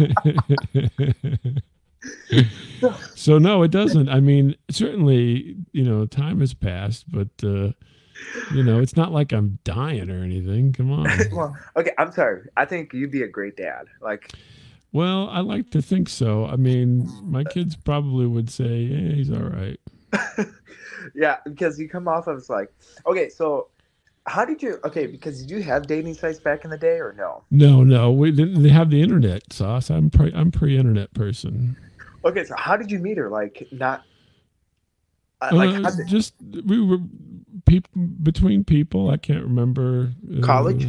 [3.17, 4.09] so no, it doesn't.
[4.09, 7.73] I mean, certainly, you know, time has passed, but uh,
[8.55, 10.73] you know, it's not like I'm dying or anything.
[10.73, 11.09] Come on.
[11.33, 11.91] well, okay.
[11.99, 12.49] I'm sorry.
[12.57, 13.87] I think you'd be a great dad.
[14.01, 14.31] Like,
[14.93, 16.47] Well, I like to think so.
[16.47, 19.81] I mean, my kids probably would say, "Yeah, he's all right."
[21.15, 22.73] yeah, because you come off of it's like,
[23.07, 23.29] okay.
[23.29, 23.69] So,
[24.27, 24.79] how did you?
[24.85, 27.45] Okay, because did you have dating sites back in the day, or no?
[27.51, 29.91] No, no, we didn't have the internet, Sos.
[29.91, 31.77] I'm pre, I'm pre-internet person.
[32.25, 33.29] Okay, so how did you meet her?
[33.29, 34.03] Like, not.
[35.41, 36.99] Uh, like, Uh, did- just we were
[37.67, 37.91] people
[38.23, 39.11] between people.
[39.11, 40.13] I can't remember.
[40.37, 40.89] uh, College?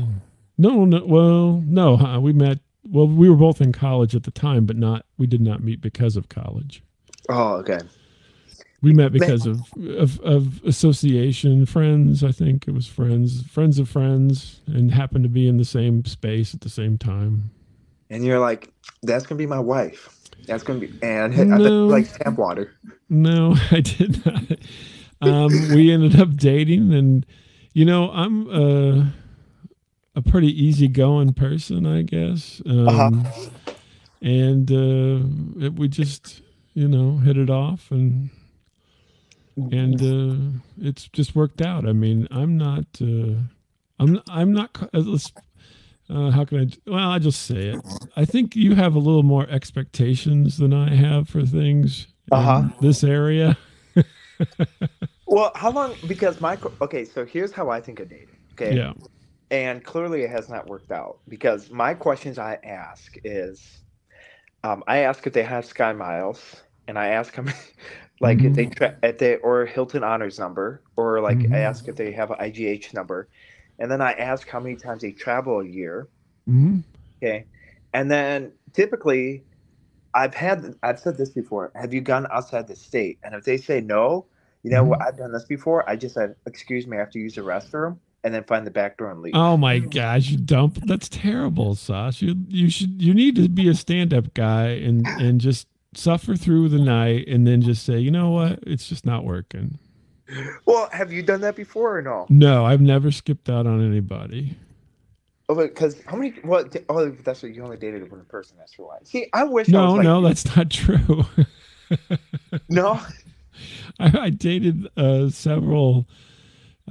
[0.58, 1.04] No, no.
[1.06, 1.98] Well, no.
[1.98, 2.20] Huh?
[2.22, 2.60] We met.
[2.90, 5.06] Well, we were both in college at the time, but not.
[5.18, 6.82] We did not meet because of college.
[7.30, 7.80] oh, okay.
[8.82, 9.62] We met because of,
[9.98, 12.24] of of association, friends.
[12.24, 16.06] I think it was friends, friends of friends, and happened to be in the same
[16.06, 17.50] space at the same time.
[18.12, 20.10] And you're like, that's gonna be my wife.
[20.46, 21.58] That's gonna be and I No.
[21.58, 22.74] bet like stamp water.
[23.10, 24.44] No, I did not.
[25.22, 27.26] Um, we ended up dating, and
[27.74, 29.06] you know, I'm uh,
[30.16, 32.62] a pretty easygoing person, I guess.
[32.68, 33.50] Um, Uh-huh.
[34.22, 36.42] And uh, it, we just,
[36.74, 38.30] you know, hit it off, and
[39.58, 41.88] and uh, it's just worked out.
[41.88, 43.34] I mean, I'm not, uh,
[44.00, 44.78] I'm, I'm not.
[44.94, 45.32] uh, let's-
[46.10, 46.66] Uh, how can I?
[46.90, 47.82] Well, I just say it.
[48.16, 52.70] I think you have a little more expectations than I have for things in Uh-huh.
[52.80, 53.58] this area.
[55.26, 55.96] Well, how long?
[56.08, 57.04] Because my okay.
[57.04, 58.38] So here's how I think of dating.
[58.54, 58.74] Okay.
[58.78, 58.94] Yeah.
[59.52, 63.82] and clearly it has not worked out because my questions I ask is,
[64.64, 66.40] um, I ask if they have Sky Miles,
[66.88, 67.52] and I ask them,
[68.22, 71.54] like if they tra- if they or Hilton Honors number, or like Mhm.
[71.54, 73.28] I ask if they have an IGH number,
[73.80, 76.08] and then I ask how many times they travel a year.
[76.46, 76.80] hmm
[77.22, 77.46] Okay,
[77.94, 79.44] and then typically,
[80.14, 81.72] I've had I've said this before.
[81.76, 83.20] Have you gone outside the state?
[83.24, 84.28] And if they say no,
[84.64, 85.02] you know what?
[85.02, 85.88] I've done this before.
[85.90, 88.72] I just said, "Excuse me, I have to use the restroom," and then find the
[88.72, 89.36] back door and leave.
[89.36, 90.80] Oh my gosh, you dump.
[90.86, 92.22] That's terrible, Sos.
[92.22, 95.68] You you should you need to be a stand up guy and and just
[95.98, 99.80] suffer through the night and then just say, you know what, it's just not working.
[100.66, 102.26] Well, have you done that before or no?
[102.30, 104.58] No, I've never skipped out on anybody.
[105.50, 106.32] Oh, because how many?
[106.42, 106.76] What?
[106.90, 108.58] Oh, that's what you only dated one person.
[108.58, 108.98] That's why.
[109.04, 109.70] See, I wish.
[109.70, 111.24] I No, like, no, that's not true.
[112.70, 113.00] no.
[113.98, 116.06] I, I dated uh, several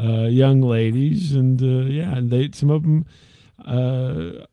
[0.01, 3.05] uh, young ladies, and uh, yeah, and they some of them
[3.67, 4.47] uh,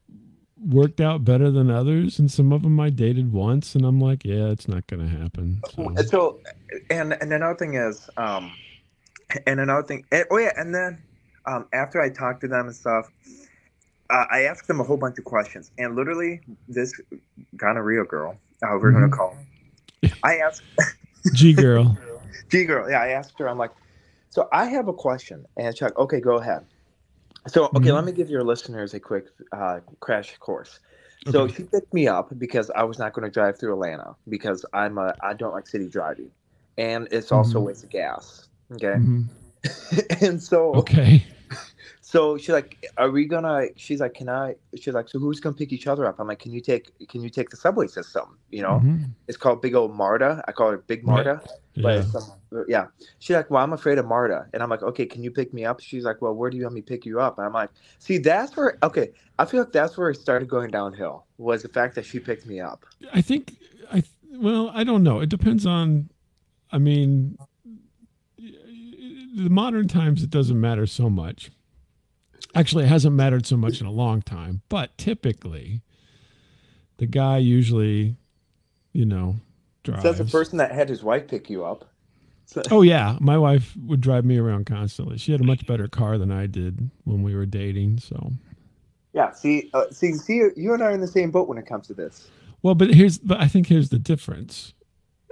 [0.65, 4.23] worked out better than others, and some of them I dated once, and I'm like,
[4.25, 5.61] yeah, it's not going to happen.
[5.75, 5.93] So.
[6.07, 6.39] So,
[6.89, 8.51] and and another thing is, um,
[9.45, 10.05] and another thing.
[10.11, 11.03] And, oh yeah, and then,
[11.45, 13.07] um, after I talked to them and stuff,
[14.09, 16.99] uh, I asked them a whole bunch of questions, and literally, this
[17.57, 19.11] gonorrhea girl, uh, we're gonna Mhm.
[19.11, 19.35] call.
[20.03, 20.63] Her, I asked
[21.33, 21.97] G girl.
[22.49, 22.89] G girl.
[22.89, 23.47] Yeah, I asked her.
[23.47, 23.71] I'm like,
[24.29, 26.65] so I have a question, and she's like, okay, go ahead.
[27.47, 27.95] So okay, Mhm.
[27.95, 30.79] let me give your listeners a quick uh, crash course.
[31.25, 31.53] So Okay.
[31.55, 34.97] she picked me up because I was not going to drive through Atlanta because I'm
[34.97, 36.31] a I don't like city driving,
[36.77, 37.63] and it's also a Mhm.
[37.63, 38.47] waste of gas.
[38.73, 39.25] Okay, Mhm.
[40.21, 41.23] and so Okay.
[42.13, 45.55] So she's like, "Are we gonna?" She's like, "Can I?" She's like, "So who's gonna
[45.55, 46.91] pick each other up?" I'm like, "Can you take?
[47.07, 48.37] Can you take the subway system?
[48.51, 49.09] You know, Mhm.
[49.27, 50.43] it's called Big Old Marta.
[50.47, 51.03] I call it Big.
[51.03, 51.41] Marta,
[51.75, 52.01] but Yeah.
[52.01, 52.31] it's some,
[52.67, 52.85] yeah."
[53.17, 55.65] She's like, "Well, I'm afraid of Marta," and I'm like, "Okay, can you pick me
[55.65, 57.71] up?" She's like, "Well, where do you want me pick you up?" And I'm like,
[57.97, 61.69] "See, that's where okay, I feel like that's where it started going downhill was the
[61.69, 63.55] fact that she picked me up." I think
[63.91, 65.19] I well, I don't know.
[65.19, 66.11] It depends on.
[66.71, 67.39] I mean,
[68.37, 71.49] the modern times it doesn't matter so much.
[72.55, 74.61] Actually, it hasn't mattered so much in a long time.
[74.69, 75.81] But typically,
[76.97, 78.15] the guy usually,
[78.93, 79.37] you know,
[79.83, 80.03] drives.
[80.03, 81.89] So that's the person that had his wife pick you up.
[82.45, 85.17] So, Oh yeah, my wife would drive me around constantly.
[85.17, 87.99] She had a much better car than I did when we were dating.
[87.99, 88.31] So
[89.13, 91.65] yeah, see, uh, see, see, you and I are in the same boat when it
[91.65, 92.31] comes to this.
[92.61, 94.73] Well, but here's but I think here's the difference.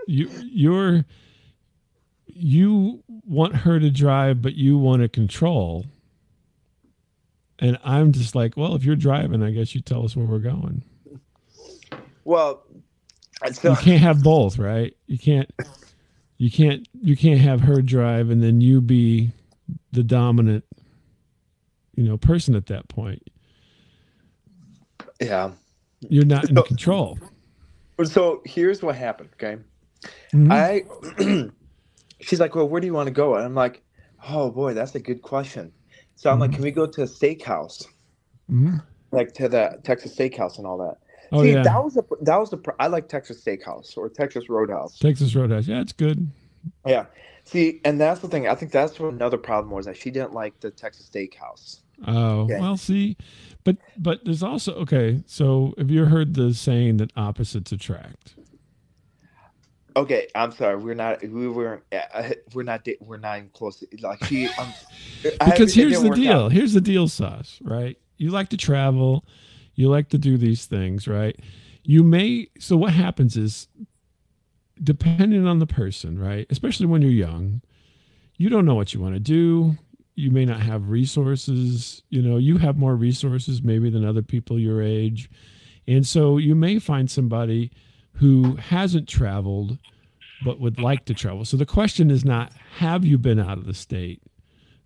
[0.08, 1.06] You you're
[2.28, 5.86] you want her to drive, but you want to control.
[7.62, 10.40] And I'm just like, well, if you're driving, I guess you tell us where we're
[10.40, 10.84] going.
[12.26, 12.64] Well,
[13.64, 14.96] You can't have both, right?
[15.08, 15.50] You can't
[16.38, 19.32] you can't you can't have her drive and then you be
[19.92, 20.64] the dominant
[21.96, 23.22] you know person at that point.
[25.20, 25.52] yeah.
[26.10, 27.20] You're not in So- control.
[28.04, 29.30] So here's what happened.
[29.34, 29.58] Okay,
[30.34, 30.52] Mhm.
[30.52, 31.50] I.
[32.22, 33.36] she's like, well, where do you want to go?
[33.36, 33.84] And I'm like,
[34.28, 35.72] oh boy, that's a good question.
[36.22, 36.56] So I'm like, Mhm.
[36.56, 37.88] can we go to a steakhouse,
[38.48, 38.84] Mhm.
[39.12, 40.98] like to the Texas Steakhouse and all that?
[41.32, 41.64] Oh See, yeah.
[41.64, 45.00] that was the that was the I like Texas Steakhouse or Texas Roadhouse.
[45.00, 45.68] Texas Roadhouse.
[45.68, 46.28] Yeah, it's good.
[46.86, 47.06] Yeah.
[47.46, 48.48] See, and that's the thing.
[48.48, 51.80] I think that's what another problem was that she didn't like the Texas Steakhouse.
[52.06, 52.60] Oh Okay.
[52.60, 53.18] well, see,
[53.64, 55.24] but but there's also okay.
[55.26, 58.36] So have you heard the saying that opposites attract?
[59.96, 60.78] Okay, I'm sorry.
[60.78, 61.22] We're not.
[61.22, 61.84] We were.
[61.92, 62.88] Uh, we're not.
[63.00, 63.84] We're not even close.
[64.02, 64.46] Like she.
[64.60, 64.74] Um,
[65.40, 66.32] I- Because here's the deal.
[66.34, 66.52] out.
[66.52, 67.60] Here's the deal, Sos.
[67.62, 67.98] Right?
[68.18, 69.26] You like to travel.
[69.76, 71.38] You like to do these things, right?
[71.84, 72.48] You may.
[72.60, 73.68] So what happens is,
[74.84, 76.46] depending on the person, right?
[76.50, 77.62] Especially when you're young,
[78.38, 79.78] you don't know what you want to do.
[80.16, 82.04] You may not have resources.
[82.10, 85.30] You know, you have more resources maybe than other people your age.
[85.88, 87.72] And so you may find somebody
[88.14, 89.78] who hasn't traveled
[90.44, 91.46] but would like to travel.
[91.46, 94.22] So the question is not have you been out of the state?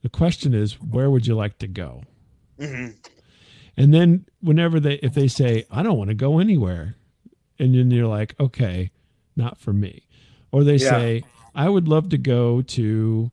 [0.01, 2.03] The question is where would you like to go?
[2.59, 2.95] Mhm.
[3.77, 6.95] And then whenever they if they say I don't want to go anywhere
[7.59, 8.91] and then you're like okay,
[9.35, 10.07] not for me.
[10.51, 10.89] Or they Yeah.
[10.89, 13.31] say I would love to go to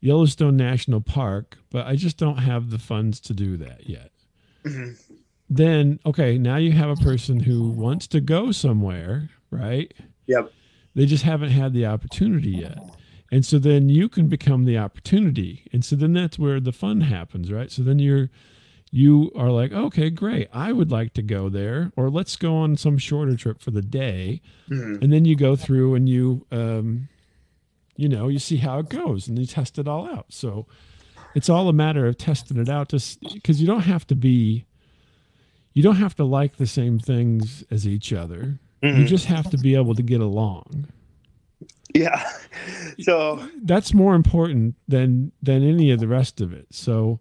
[0.00, 4.10] Yellowstone National Park, but I just don't have the funds to do that yet.
[4.64, 5.00] Mhm.
[5.54, 9.92] Then okay, now you have a person who wants to go somewhere, right?
[10.26, 10.50] Yep.
[10.94, 12.78] They just haven't had the opportunity yet.
[13.30, 15.66] And so then you can become the opportunity.
[15.70, 17.70] And so then that's where the fun happens, right?
[17.70, 18.30] So then you're
[18.90, 20.48] you are like, okay, great.
[20.54, 23.82] I would like to go there, or let's go on some shorter trip for the
[23.82, 24.40] day.
[24.70, 25.02] Mhm.
[25.02, 27.08] And then you go through and you um
[27.94, 30.26] you know, you see how it goes and you test it all out.
[30.30, 30.66] So
[31.34, 34.64] it's all a matter of testing it out just because you don't have to be
[35.74, 38.58] you don't have to like the same things as each other.
[38.82, 39.06] You Mhm.
[39.06, 40.86] just have to be able to get along.
[41.94, 42.22] Yeah.
[43.00, 46.66] So That's more important than than any of the rest of it.
[46.70, 47.20] So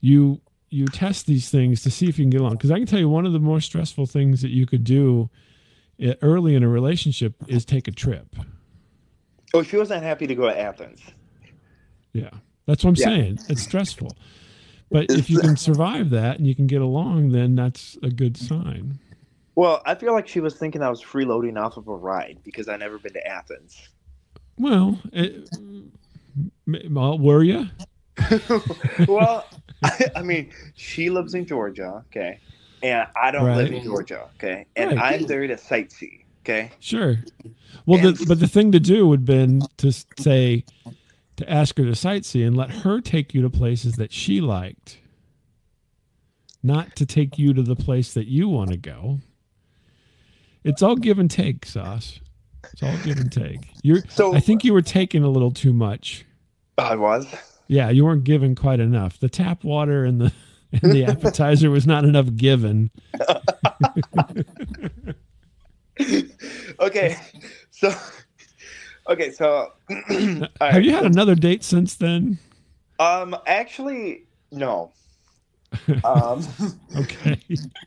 [0.00, 2.52] you you test these things to see if you can get along.
[2.52, 5.30] Because I can tell you one of the more stressful things that you could do
[6.00, 8.34] eh, early in a relationship is take a trip.
[9.54, 11.00] oh, she wasn't happy to go to Athens.
[12.12, 12.30] Yeah,
[12.66, 13.04] that's what I'm Yeah.
[13.04, 13.38] saying.
[13.48, 14.16] It's stressful.
[14.94, 18.36] But if you can survive that and you can get along, then that's a good
[18.36, 19.00] sign.
[19.56, 22.68] Well, I feel like she was thinking I was freeloading off of a ride because
[22.68, 23.88] I never been to Athens.
[24.56, 25.50] Well, it,
[26.68, 27.66] well uh, were you?
[29.08, 29.44] well,
[29.82, 32.38] I, I mean, she lives in Georgia, okay,
[32.80, 35.20] and I don't live in Georgia, okay, and Right.
[35.20, 36.70] I'm there to sightsee, okay.
[36.78, 37.16] Sure.
[37.84, 40.64] Well, And- the, but the thing to do would been to say,
[41.36, 44.98] to ask her to sightsee and let her take you to places that she liked,
[46.62, 49.18] not to take you to the place that you want to go.
[50.62, 52.20] It's all give and take, Sos.
[52.72, 53.68] It's all give and take.
[53.82, 54.02] You're.
[54.08, 56.24] So I think you were taking a little too much.
[56.78, 57.26] I was.
[57.68, 59.18] Yeah, you weren't given quite enough.
[59.18, 60.32] The tap water and the
[60.82, 62.90] and the appetizer was not enough given.
[66.80, 67.16] okay,
[67.70, 67.94] so
[69.08, 69.72] okay, so
[70.60, 72.38] Have you had another date since then?
[72.98, 74.92] um, actually, no.
[76.04, 76.46] Um,
[76.96, 77.40] Okay.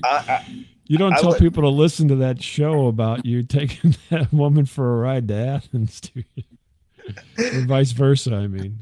[0.03, 0.45] I, I,
[0.87, 4.31] You don't I tell would- people to listen to that show about you taking that
[4.33, 6.43] woman for a ride to Athens, do you?
[7.37, 8.35] or vice versa.
[8.35, 8.79] I mean,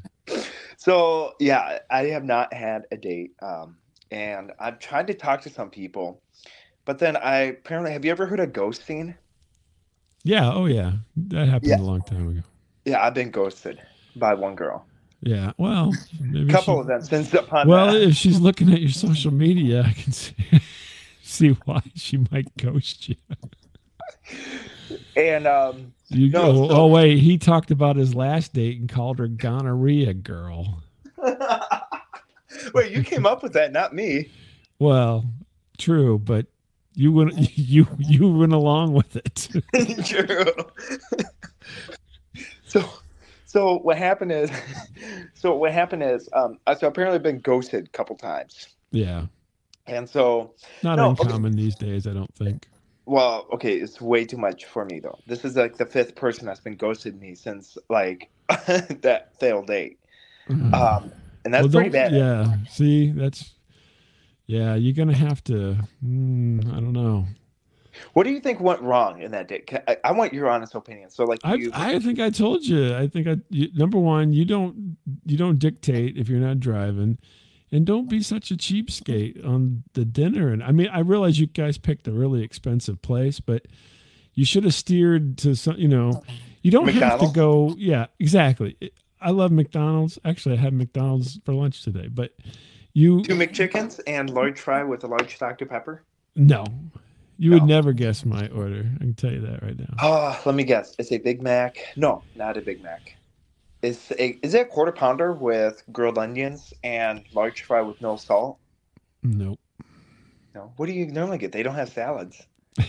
[0.78, 3.78] So yeah, I have not had a date, um,
[4.10, 6.22] and I've tried to talk to some people,
[6.86, 9.16] but then I apparently have you ever heard of ghosting?
[10.26, 10.52] Yeah.
[10.52, 10.94] Oh, yeah.
[11.16, 11.78] That happened Yeah.
[11.80, 12.42] a long time ago.
[12.84, 13.80] Yeah, I've been ghosted
[14.16, 14.86] by one girl.
[15.22, 15.54] Yeah.
[15.58, 18.02] Well, maybe A couple she- of them since upon Well, that.
[18.02, 20.34] if she's looking at your social media, I can see,
[21.24, 23.16] see why she might ghost you.
[25.16, 28.90] and um, You No, go, so- oh wait, he talked about his last date and
[28.90, 30.82] called her gonorrhea girl.
[32.74, 34.30] wait, you came up with that, not me.
[34.80, 35.26] Well,
[35.78, 36.46] true, but
[36.96, 39.50] you went you you went along with it.
[40.06, 40.46] True.
[42.66, 42.84] so,
[43.46, 44.50] so what happened is,
[45.34, 49.26] so what happened is, um, so apparently I've been ghosted a couple times, yeah,
[49.88, 51.24] and so, not No, okay.
[51.24, 52.68] uncommon these days, I don't think.
[53.06, 55.20] well, okay, it's way too much for me though.
[55.28, 60.00] This is like the fifth person that's been ghosted me since like that failed date,
[60.50, 61.12] um,
[61.44, 62.14] and that's Well, pretty bad.
[62.14, 63.55] Yeah, see, that's
[64.48, 64.76] yeah.
[64.76, 65.78] You're gonna have to.
[66.04, 67.26] Mm, I don't know.
[68.14, 69.68] What do you think went wrong in that date?
[69.68, 71.10] Ca- I, I want your honest opinion.
[71.10, 72.96] So, like, I you, I think I told you.
[72.96, 77.18] I think I you, number one, you don't you don't dictate if you're not driving,
[77.72, 80.52] and don't be such a cheapskate on the dinner.
[80.52, 83.66] And I mean, I realize you guys picked a really expensive place, but
[84.34, 85.78] you should have steered to some.
[85.78, 86.24] You know,
[86.62, 87.76] you don't have to go.
[87.78, 88.78] Yeah, exactly.
[89.22, 90.20] I love McDonald's.
[90.26, 92.32] Actually, I had McDonald's for lunch today, but
[92.96, 96.02] you two McChickens and large fry with a large Dr Pepper.
[96.36, 96.66] no,
[97.38, 98.90] you would never guess my order.
[98.96, 99.94] I can tell you that right now.
[100.02, 100.96] Oh, let me guess.
[100.98, 101.78] It's a Big Mac.
[101.98, 103.18] No, not a Big Mac.
[103.82, 108.16] Is a is it a quarter pounder with grilled onions and large fry with no
[108.16, 108.58] salt?
[109.22, 109.60] Nope.
[110.54, 110.72] No.
[110.78, 111.52] What do you normally get?
[111.52, 112.42] They don't have salads.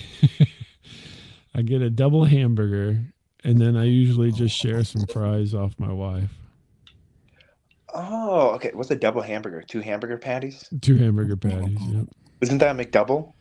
[1.54, 3.02] I get a double hamburger,
[3.42, 4.68] and then I usually just oh.
[4.68, 6.30] share some fries off my wife.
[7.96, 8.70] Oh, okay.
[8.74, 9.62] What's a double hamburger?
[9.62, 10.68] Two hamburger patties?
[10.82, 11.78] Two hamburger patties.
[11.80, 12.06] Yep.
[12.42, 13.32] Isn't that a McDouble?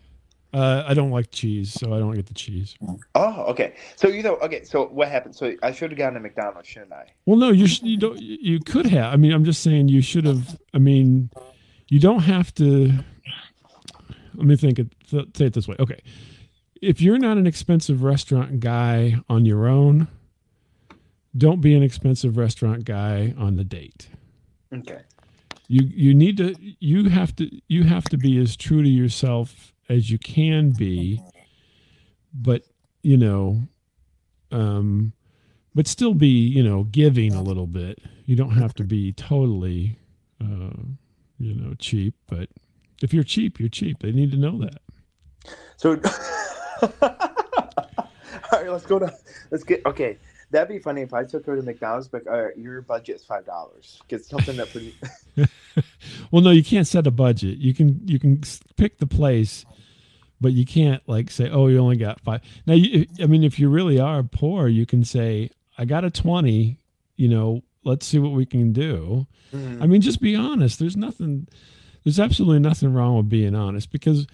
[0.53, 2.77] Uh, I don't like cheese, so I don't get the cheese.
[3.13, 3.75] Oh, okay.
[3.97, 4.63] So you know, okay.
[4.63, 5.35] So what happened?
[5.35, 7.07] So I should have gotten a McDonald's, shouldn't I?
[7.25, 8.17] Well, no, you sh- you don't.
[8.21, 9.11] You could have.
[9.13, 10.57] I mean, I'm just saying you should have.
[10.73, 11.29] I mean,
[11.89, 12.93] you don't have to.
[14.35, 14.79] Let me think.
[14.79, 15.75] It, th- say it this way.
[15.77, 15.99] Okay,
[16.81, 20.07] if you're not an expensive restaurant guy on your own,
[21.35, 24.07] don't be an expensive restaurant guy on the date.
[24.73, 24.99] Okay.
[25.67, 29.73] you you need to you have to you have to be as true to yourself
[29.89, 31.21] as you can be
[32.33, 32.63] but
[33.03, 33.61] you know
[34.51, 35.13] um
[35.73, 39.97] but still be you know giving a little bit you don't have to be totally
[40.41, 40.75] uh
[41.39, 42.49] you know cheap but
[43.01, 44.79] if you're cheap you're cheap they need to know that
[45.77, 45.91] So,
[46.81, 46.89] all
[48.51, 49.13] right, let's go to
[49.51, 50.17] let's get okay.
[50.55, 53.25] That'd be funny if I took her to McDonald's, but all right, your budget is
[53.25, 54.01] five dollars.
[54.07, 54.95] Get something that pretty.
[56.31, 58.41] well no you can't set a budget you can you can
[58.77, 59.65] pick the place
[60.39, 63.59] but you can't like say oh you only got five now you, i mean if
[63.59, 66.77] you really are poor you can say i got a 20
[67.17, 69.81] you know let's see what we can do Mhm.
[69.81, 71.47] i mean just be honest there's nothing
[72.05, 74.25] there's absolutely nothing wrong with being honest because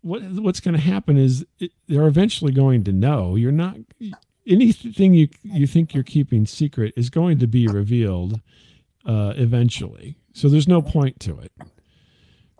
[0.00, 3.76] what what's going to happen is it, they're eventually going to know you're not
[4.46, 8.40] anything you you think you're keeping secret is going to be revealed
[9.06, 10.16] uh, eventually.
[10.32, 11.52] So there's no point to it.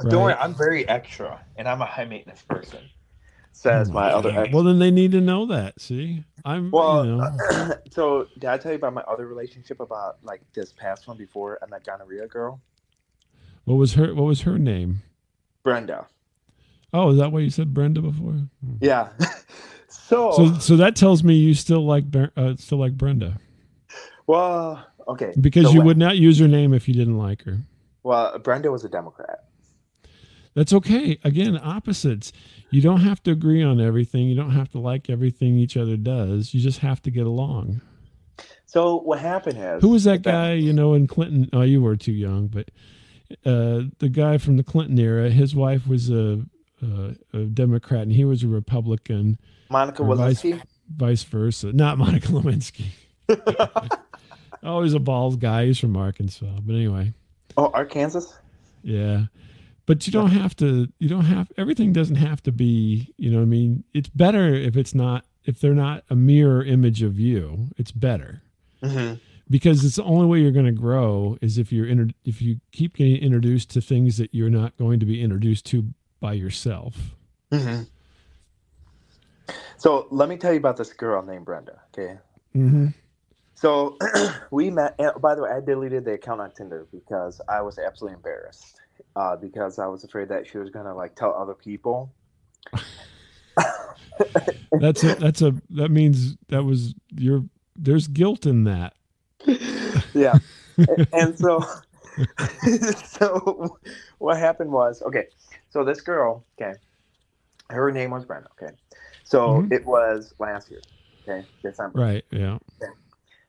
[0.08, 0.34] Don't worry.
[0.34, 2.80] I'm very extra, and I'm a high maintenance person.
[3.52, 4.54] Says Oh my other ex.
[4.54, 5.80] Well, then they need to know that.
[5.80, 6.70] See, I'm.
[6.70, 10.72] Well, you know, so did I tell you about my other relationship about like this
[10.72, 12.60] past one before I met gonorrhea girl,
[13.64, 14.14] what was her?
[14.14, 15.02] What was her name?
[15.62, 16.06] Brenda?
[16.92, 18.32] Oh, is that why you said Brenda before?
[18.32, 18.76] Hmm.
[18.80, 19.10] Yeah.
[20.10, 22.04] so, So, so that tells me you still like
[22.36, 23.38] uh, still like Brenda
[24.26, 25.32] well, okay.
[25.40, 27.58] because so you what- would not use her name if you didn't like her.
[28.02, 29.44] Well, Brenda was a Democrat.
[30.54, 31.18] That's okay.
[31.24, 32.32] Again, opposites.
[32.70, 34.26] You don't have to agree on everything.
[34.26, 36.52] You don't have to like everything each other does.
[36.54, 37.80] You just have to get along.
[38.66, 41.48] So what happened is Who was that guy, you know, in Clinton?
[41.52, 42.68] Oh, you were too young, but
[43.44, 46.44] uh, the guy from the Clinton era, his wife was a,
[46.82, 49.38] a, a Democrat and he was a Republican,
[49.70, 50.44] Monica or vice-
[50.94, 51.72] vice versa.
[51.72, 52.86] Not Monica Lewinsky.
[54.62, 55.64] Oh, he's a bald guy.
[55.66, 56.44] He's from Arkansas.
[56.62, 57.14] But anyway,
[57.56, 58.20] oh, Arkansas.
[58.82, 59.22] yeah.
[59.86, 63.38] But you don't have to, you don't have, everything doesn't have to be, you know
[63.38, 63.84] what I mean?
[63.94, 68.42] It's better if it's not, if they're not a mirror image of you, it's better.
[68.82, 69.14] Mm-hmm.
[69.48, 72.60] because it's the only way you're going to grow is if you're inter- if you
[72.72, 75.86] keep getting introduced to things that you're not going to be introduced to
[76.20, 77.14] by yourself.
[77.50, 77.84] Mm-hmm.
[79.76, 81.80] So let me tell you about this girl named Brenda.
[81.92, 82.18] Okay.
[82.54, 82.88] Mm-hmm.
[83.54, 83.96] So
[84.50, 84.94] we met.
[84.98, 88.80] and By the way, I deleted the account on Tinder because I was absolutely embarrassed.
[89.16, 92.12] Uh, because I was afraid that she was gonna like tell other people.
[94.72, 97.44] That's a that's a that means that was your
[97.76, 98.94] there's guilt in that.
[100.14, 100.38] yeah.
[100.76, 101.64] and, and so,
[103.06, 103.76] so
[104.18, 105.26] what happened was okay.
[105.70, 106.78] So this girl, okay,
[107.68, 108.48] her name was Brenda.
[108.60, 108.74] Okay,
[109.30, 109.72] so Mhm.
[109.72, 110.82] it was last year.
[111.28, 112.00] Okay, December.
[112.00, 112.24] Right.
[112.30, 112.58] Yeah.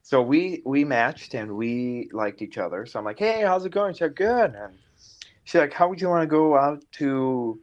[0.04, 2.86] So we we matched and we liked each other.
[2.86, 3.94] So I'm like, hey, how's it going?
[3.94, 4.54] She said, good.
[4.56, 4.74] And
[5.44, 7.60] she's like, how would you want to go out to?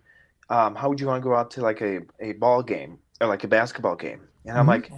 [0.51, 3.27] Um, how would you want to go out to like a, a ball game or
[3.27, 4.21] like a basketball game?
[4.47, 4.69] And I'm Mhm.
[4.69, 4.91] like,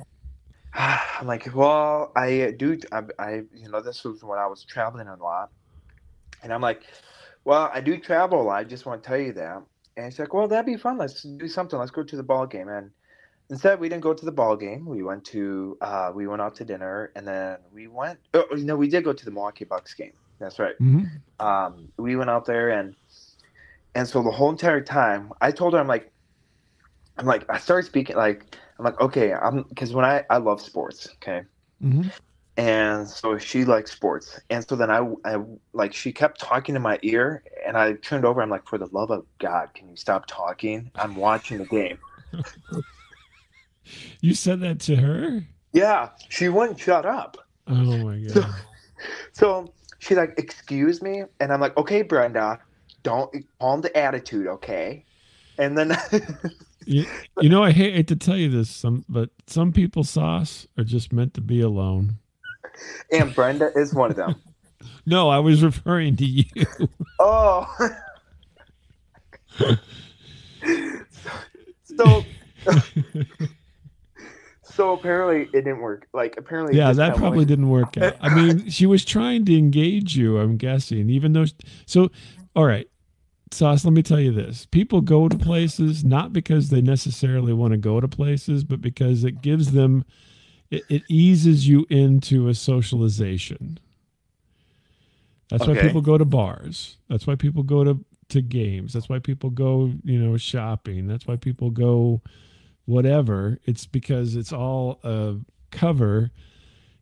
[1.21, 2.79] I'm like, well, I do.
[2.93, 5.51] I, I, you know, this was when I was traveling a lot,
[6.43, 6.83] and I'm like,
[7.45, 8.59] well, I do travel a lot.
[8.61, 9.63] I just want to tell you that.
[9.97, 10.99] And she's like, well, that'd be fun.
[10.99, 11.79] Let's do something.
[11.79, 12.69] Let's go to the ball game.
[12.69, 12.91] And
[13.51, 14.87] instead, we didn't go to the ball game.
[14.87, 18.21] We went to, uh, we went out to dinner, and then we went.
[18.35, 20.13] Oh, no, we did go to the Milwaukee Bucks game.
[20.39, 20.77] That's right.
[20.79, 21.05] hmm
[21.39, 22.95] Um, we went out there, and
[23.95, 26.13] and so the whole entire time, I told her, I'm like,
[27.17, 30.61] I'm like, I started speaking like, I'm like, okay, I'm because when I I love
[30.61, 31.43] sports, okay.
[31.81, 32.11] hmm
[32.57, 34.39] And so she likes sports.
[34.51, 35.39] And so then I, I
[35.73, 38.43] like she kept talking in my ear and I turned over.
[38.43, 40.91] I'm like, for the love of God, can you stop talking?
[40.99, 41.99] I'm watching the game.
[44.21, 45.45] You said that to her.
[45.73, 47.37] Yeah, she wouldn't shut up.
[47.67, 48.55] Oh my god.
[49.33, 51.25] So she's like, excuse me.
[51.39, 52.59] And I'm like, okay, Brenda,
[53.03, 55.05] don't calm the attitude, okay?
[55.59, 55.97] And then
[56.87, 57.05] you,
[57.41, 60.85] you know, I hate, hate to tell you this, some but some people Sos are
[60.85, 62.17] just meant to be alone.
[63.13, 64.35] and Brenda is one of them.
[65.05, 66.45] No, I was referring to you.
[67.19, 67.67] Oh.
[69.59, 69.77] so
[71.85, 72.25] so
[74.79, 76.07] apparently it didn't work.
[76.13, 78.17] Like apparently yeah, that probably went- didn't work out.
[78.21, 81.47] I mean, she was trying to engage you, I'm guessing, even though.
[81.87, 82.11] So,
[82.55, 82.89] all right,
[83.53, 84.67] Sos, let me tell you this.
[84.67, 89.25] People go to places not because they necessarily want to go to places, but because
[89.25, 90.05] it gives them,
[90.71, 93.79] it, it eases you into a socialization.
[95.49, 96.97] That's why people go to bars.
[97.09, 98.93] That's why people go to, to games.
[98.93, 101.09] That's why people go, you know, shopping.
[101.09, 102.23] That's why people go
[102.91, 103.59] whatever.
[103.65, 105.37] It's because it's all a
[105.71, 106.31] cover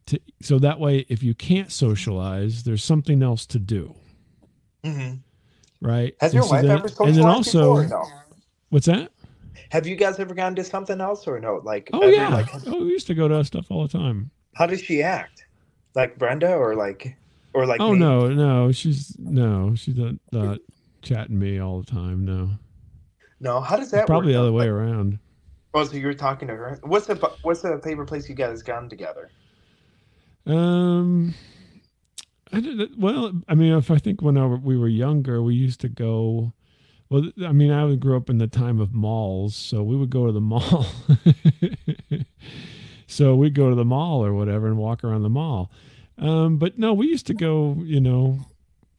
[0.06, 3.94] to so that way if you can't socialize, there's something else to do.
[4.84, 5.20] Mhm.
[5.80, 6.14] Right.
[6.20, 7.86] Has And your so wife then- ever socialized and then also before?
[7.88, 8.04] No?
[8.70, 9.10] what's that?
[9.70, 11.60] Have you guys ever gone to something else or no?
[11.64, 12.28] Like Oh ever, yeah.
[12.28, 14.30] like oh, we used to go to stuff all the time.
[14.54, 15.44] how does she act?
[15.94, 17.16] Like Brenda or like
[17.54, 17.98] or like oh me?
[17.98, 20.58] no, no, she's no, she's not, not
[21.02, 22.24] chatting me all the time.
[22.24, 22.50] No,
[23.40, 25.18] No, how does that it's probably the other way Like, around.
[25.78, 26.80] Oh, so you're talking to her.
[26.82, 29.30] What's the what's the favorite place you guys gone together?
[30.44, 31.34] Um,
[32.52, 35.80] I did, well, I mean, if I think when I, we were younger, we used
[35.82, 36.52] to go.
[37.10, 40.26] Well, I mean, I grew up in the time of malls, so we would go
[40.26, 40.84] to the mall.
[43.06, 45.70] so we'd go to the mall or whatever and walk around the mall.
[46.18, 48.40] Um, but no, we used to go, you know,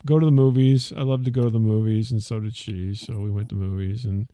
[0.06, 0.94] go to the movies.
[0.96, 2.96] I loved to go to the movies, and so did she.
[2.96, 4.30] So we went to movies and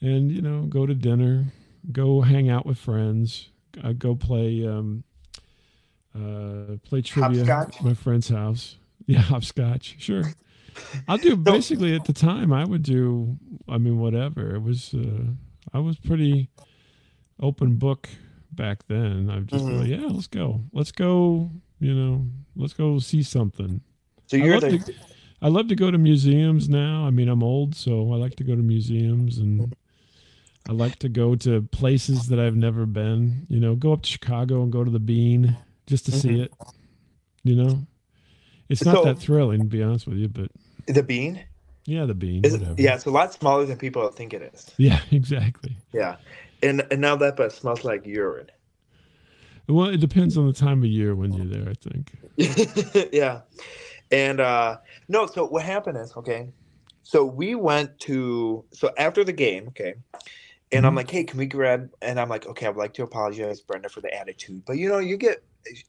[0.00, 1.46] and you know, go to dinner,
[1.92, 3.50] go hang out with friends,
[3.82, 5.04] uh, go play um,
[6.14, 7.76] uh, play trivia Hopscotch?
[7.78, 8.76] at my friend's house.
[9.06, 9.96] Yeah, hopscotch.
[9.98, 10.22] Sure.
[11.06, 13.36] I'll do basically at the time I would do
[13.68, 14.54] I mean whatever.
[14.54, 15.24] It was uh
[15.74, 16.48] I was pretty
[17.38, 18.08] open book
[18.50, 19.28] back then.
[19.28, 19.80] I'd just Mhm.
[19.80, 20.62] like, yeah, let's go.
[20.72, 22.26] Let's go, you know,
[22.56, 23.82] let's go see something.
[24.26, 24.94] So I you're love, the to,
[25.42, 27.04] I love to go to museums now.
[27.06, 29.74] I mean, I'm old, so I like to go to museums and
[30.68, 33.46] I like to go to places that I've never been.
[33.48, 35.56] You know, go up to Chicago and go to the Bean
[35.86, 36.44] just to see Mhm.
[36.44, 36.52] it.
[37.42, 37.86] You know,
[38.70, 40.50] it's not So- that thrilling to be honest with you, but
[40.86, 41.40] the bean.
[41.84, 42.42] yeah, the Bean.
[42.44, 44.70] Is, yeah, it's a lot smaller than people think it is.
[44.78, 45.76] Yeah, exactly.
[45.92, 46.16] Yeah,
[46.62, 48.50] and and now that but smells like urine.
[49.68, 51.68] Well, it depends on the time of year when you're there.
[51.68, 53.08] I think.
[53.12, 53.42] yeah,
[54.10, 55.26] and uh no.
[55.26, 56.48] So what happened is okay.
[57.02, 59.94] So we went to so after the game, okay,
[60.72, 60.96] and I'm Mhm.
[60.96, 61.90] like, hey, can we grab?
[62.02, 64.88] And I'm like, okay, I would like to apologize, Brenda, for the attitude, but you
[64.88, 65.42] know, you get.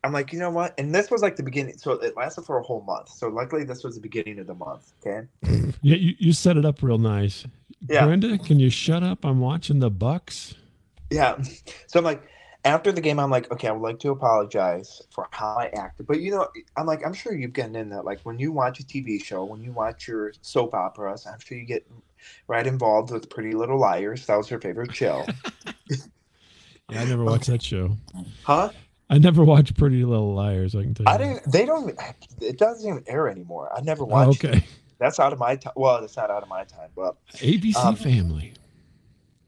[0.05, 0.73] I'm like, you know what?
[0.77, 1.77] And this was like the beginning.
[1.77, 3.09] So it lasted for a whole month.
[3.09, 4.93] So luckily, this was the beginning of the month.
[5.05, 5.27] Okay.
[5.81, 7.45] Yeah, you, you set it up real nice.
[7.89, 8.05] Yeah.
[8.05, 9.25] Brenda, can you shut up?
[9.25, 10.55] I'm watching the Bucks.
[11.09, 11.37] Yeah.
[11.87, 12.23] So I'm like,
[12.65, 16.07] after the game, I'm like, okay, I would like to apologize for how I acted.
[16.07, 18.03] But you know, I'm like, I'm sure you've gotten in that.
[18.03, 21.57] Like when you watch a TV show, when you watch your soap operas, I'm sure
[21.57, 21.87] you get
[22.47, 24.25] right involved with Pretty Little Liars.
[24.25, 25.25] That was her favorite show.
[26.91, 27.97] Yeah, I never watched that show.
[28.43, 28.69] Huh?
[29.09, 30.75] I never watched Pretty Little Liars.
[30.75, 31.11] I can tell you.
[31.11, 31.51] I didn't.
[31.51, 31.99] They don't.
[32.39, 33.71] It doesn't even air anymore.
[33.75, 34.43] I never Oh, watched.
[34.43, 34.49] it.
[34.53, 34.65] okay.
[34.99, 35.73] That's out of my time.
[35.75, 38.53] Well, it's not out of my time, but ABC Um, Family.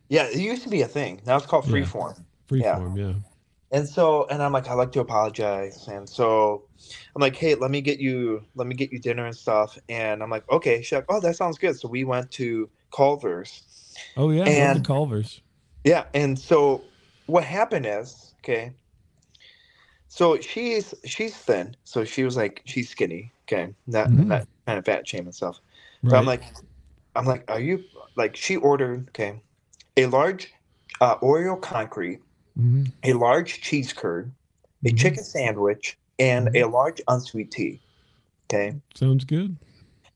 [0.10, 1.22] yeah, it used to be a thing.
[1.28, 1.86] Now it's called Yeah.
[2.48, 2.94] Freeform.
[2.94, 3.14] Freeform, yeah.
[3.72, 5.88] And so, and I'm like, I like to apologize.
[5.90, 6.64] And so,
[7.16, 9.78] I'm like, hey, let me get you, let me get you dinner and stuff.
[9.90, 10.82] And I'm like, okay.
[10.82, 11.78] She's like, oh, that sounds good.
[11.78, 13.64] So we went to Culver's.
[14.16, 15.42] Oh yeah, And- Culvers.
[15.84, 16.06] Yeah.
[16.14, 16.84] And so,
[17.26, 18.72] what happened is, okay.
[20.08, 21.76] So she's she's thin.
[21.84, 23.32] So she was like, she's skinny.
[23.44, 24.28] Okay, not Mhm.
[24.28, 25.60] not kind of fat shame and stuff.
[26.02, 26.12] Right.
[26.12, 26.44] But I'm like,
[27.16, 27.84] I'm like, are you
[28.16, 28.36] like?
[28.36, 29.42] She ordered okay,
[29.98, 30.54] a large
[31.02, 32.22] uh, Oreo concrete,
[32.58, 32.92] Mhm.
[33.04, 34.32] a large cheese curd,
[34.86, 34.98] a Mhm.
[34.98, 37.80] chicken sandwich, and a large unsweet tea.
[38.50, 39.58] Okay, sounds good.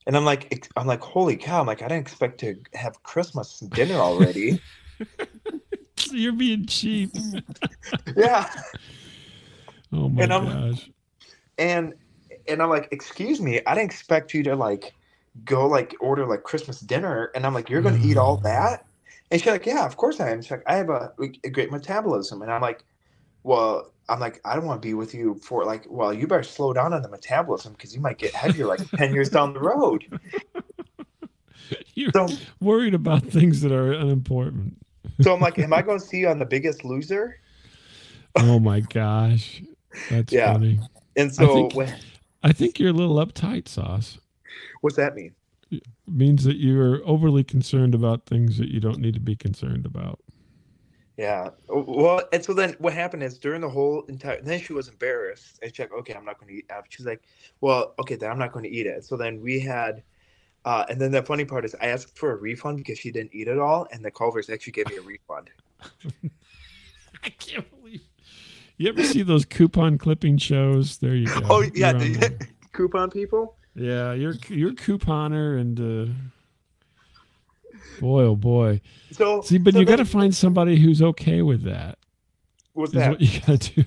[0.08, 1.62] and I'm like, I'm like, holy cow!
[1.62, 4.60] I'm like, I didn't expect to have Christmas dinner already.
[6.12, 7.12] You're being cheap.
[8.18, 8.50] yeah,
[9.94, 10.90] Oh my And I'm- gosh.
[11.58, 11.94] and
[12.48, 14.94] and I'm like, excuse me, I didn't expect you to like
[15.46, 18.86] go like order like Christmas dinner, and I'm like, you're gonna eat all that?
[19.32, 20.42] And she's like, yeah, of course I am.
[20.42, 21.12] She's like, I have a,
[21.46, 22.84] a great metabolism, and I'm like,
[23.44, 26.44] well, I'm like, I don't want to be with you for like, well, you better
[26.44, 29.62] slow down on the metabolism because you might get heavier like ten years down the
[29.62, 30.04] road.
[31.96, 32.28] You're So,
[32.60, 34.76] worried about things that are unimportant.
[35.22, 37.40] so I'm like, am I going to see you on The Biggest Loser?
[38.38, 39.62] Oh my gosh.
[40.10, 40.54] That's Yeah.
[40.54, 40.80] funny.
[41.16, 41.96] And so, think- when,
[42.44, 44.20] I think you're a little uptight, Sos.
[44.82, 45.34] what's that mean?
[45.72, 49.86] It means that you're overly concerned about things that you don't need to be concerned
[49.86, 50.20] about.
[51.18, 51.50] Yeah.
[51.70, 55.60] Well, and so then what happened is during the whole entire, then she was embarrassed
[55.62, 56.70] and she's like, okay, I'm not going to eat.
[56.90, 57.22] She's like,
[57.62, 59.06] well, okay, then I'm not going to eat it.
[59.06, 60.04] So then we had,
[60.66, 63.34] uh, and then the funny part is I asked for a refund because she didn't
[63.34, 65.50] eat it all, and the Culvers actually gave me a refund.
[67.24, 68.02] I can't believe.
[68.78, 70.98] You ever see those coupon clipping shows?
[70.98, 71.42] There you go.
[71.50, 73.58] Oh yeah, You're the coupon people.
[73.76, 74.14] Yeah.
[74.14, 76.14] You're you're couponer and uh,
[78.00, 78.82] boy oh boy.
[79.12, 81.98] So See, but so you got to find somebody who's okay with that.
[82.74, 83.12] What's that?
[83.12, 83.84] what you got to do.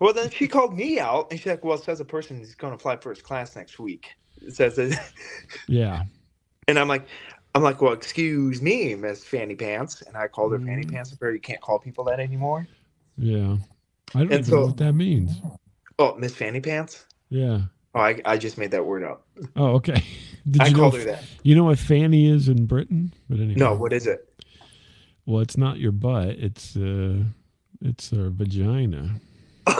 [0.00, 2.56] Well, then she called me out, and she's like, "Well, it says a person is
[2.56, 4.08] going to fly first class next week."
[4.40, 5.00] It says that,
[5.68, 6.02] Yeah.
[6.66, 7.06] and I'm like,
[7.54, 10.92] I'm like, "Well, excuse me, Miss Fanny Pants," and I called her Fanny Mm.
[10.92, 11.12] Pants.
[11.12, 12.66] Apparently, you can't call people that anymore.
[13.16, 13.58] Yeah.
[14.14, 15.40] I don't And even so- know what that means.
[16.00, 17.06] Oh, Miss Fanny Pants.
[17.28, 17.60] Yeah.
[17.94, 19.26] Oh, I, I just made that word up.
[19.56, 20.02] Oh, okay.
[20.50, 20.78] Did I you know?
[20.78, 21.24] called if- her that.
[21.42, 23.12] You know what fanny is in Britain?
[23.28, 23.54] But anyway.
[23.56, 24.28] No, what is it?
[25.26, 26.30] Well, it's not your butt.
[26.30, 27.22] It's uh,
[27.80, 29.20] it's a vagina.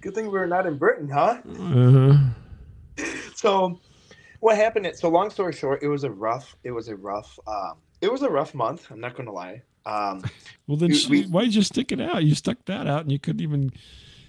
[0.00, 1.38] Good thing we were not in Britain, huh?
[1.58, 2.18] Uh huh.
[3.34, 3.78] So,
[4.40, 4.86] what happened?
[4.86, 6.56] Is, so, long story short, it was a rough.
[6.64, 7.38] It was a rough.
[7.46, 8.90] Um, it was a rough month.
[8.90, 9.60] I'm not going to lie.
[9.86, 10.22] Um,
[10.66, 12.24] Well, then we- why did you stick it out?
[12.24, 13.70] You stuck that out, and you couldn't even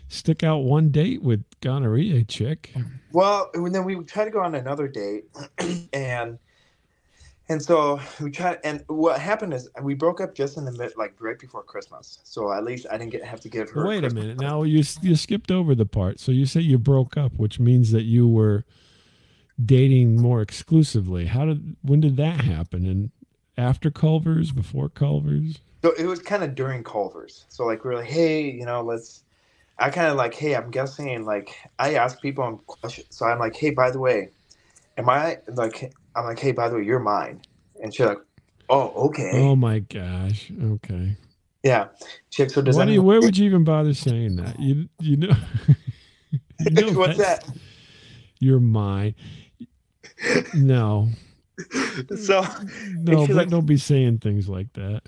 [0.10, 2.74] stick out one date with gonorrhea chick.
[3.12, 5.26] well, and then we tried to go on another date,
[5.93, 6.38] and
[7.47, 8.58] and so we tried.
[8.64, 12.20] And what happened is we broke up just in the mid, like right before Christmas.
[12.24, 13.88] So at least I didn't get have to give her.
[13.88, 14.39] Wait a Christmas minute.
[14.41, 16.20] Now you you skipped over the part.
[16.20, 18.66] So you say you broke up, which means that you were
[19.64, 21.28] dating more exclusively.
[21.28, 22.86] How did when did that happen?
[22.86, 23.12] And
[23.58, 25.60] after Culver's, before Culver's?
[25.82, 27.45] So it was kind of during Culver's.
[27.49, 29.22] So like we are like, hey, you know, let's.
[29.78, 31.26] I kind of like, hey, I'm guessing.
[31.26, 33.08] Like I ask people on questions.
[33.10, 34.30] So I'm like, hey, by the way,
[34.97, 35.93] am I like?
[36.16, 37.41] I'm like, hey, by the way, you're mine.
[37.84, 38.20] And she's like,
[38.70, 40.51] oh, okay, Oh my gosh.
[40.62, 41.18] Okay.
[41.64, 41.88] yeah.
[42.30, 44.60] She's so does Why that you, where would you even bother saying that?
[44.60, 45.36] You you know.
[46.60, 47.47] you know What's that?
[48.39, 49.16] You're mine.
[50.53, 51.10] No,
[52.18, 52.45] So
[52.97, 55.01] no, like- don't be saying things like that.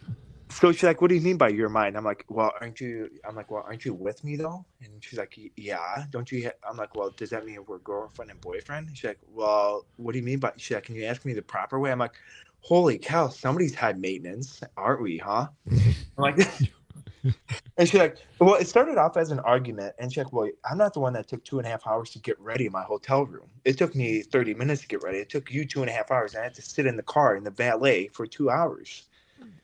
[0.50, 3.10] So she's like, "What do you mean by your mind?" I'm like, "Well, aren't you?"
[3.28, 6.50] I'm like, "Well, aren't you with me though?" And she's like, "Yeah." Don't you?
[6.68, 10.20] I'm like, "Well, does that mean we're girlfriend and boyfriend?" She's like, "Well, what do
[10.20, 12.16] you mean by?" She's like, "Can you ask me the proper way?" I'm like,
[12.62, 15.18] "Holy cow, somebody's high maintenance, aren't we?
[15.18, 15.82] Huh?" I'm
[16.18, 16.38] like,
[17.78, 20.78] and she's like, "Well, it started off as an argument." And she's like, "Well, I'm
[20.78, 22.84] not the one that took two and a half hours to get ready in my
[22.84, 23.50] hotel room.
[23.66, 25.20] It took me 30 minutes to get ready.
[25.20, 26.34] It took you two and a half hours.
[26.34, 29.04] And I had to sit in the car in the valet for two hours."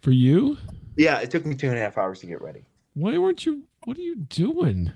[0.02, 0.58] For you,
[0.98, 2.64] Yeah, it took me two and a half hours to get ready.
[2.94, 3.64] why weren't you?
[3.86, 4.92] What are you doing?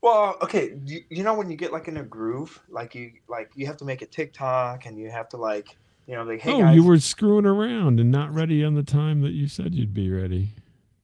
[0.00, 3.50] Well, okay, you, you know when you get like in a groove, like you like
[3.54, 5.76] you have to make a TikTok and you have to like
[6.06, 6.76] you know like hey oh, guys.
[6.76, 10.10] you were screwing around and not ready on the time that you said you'd be
[10.10, 10.50] ready.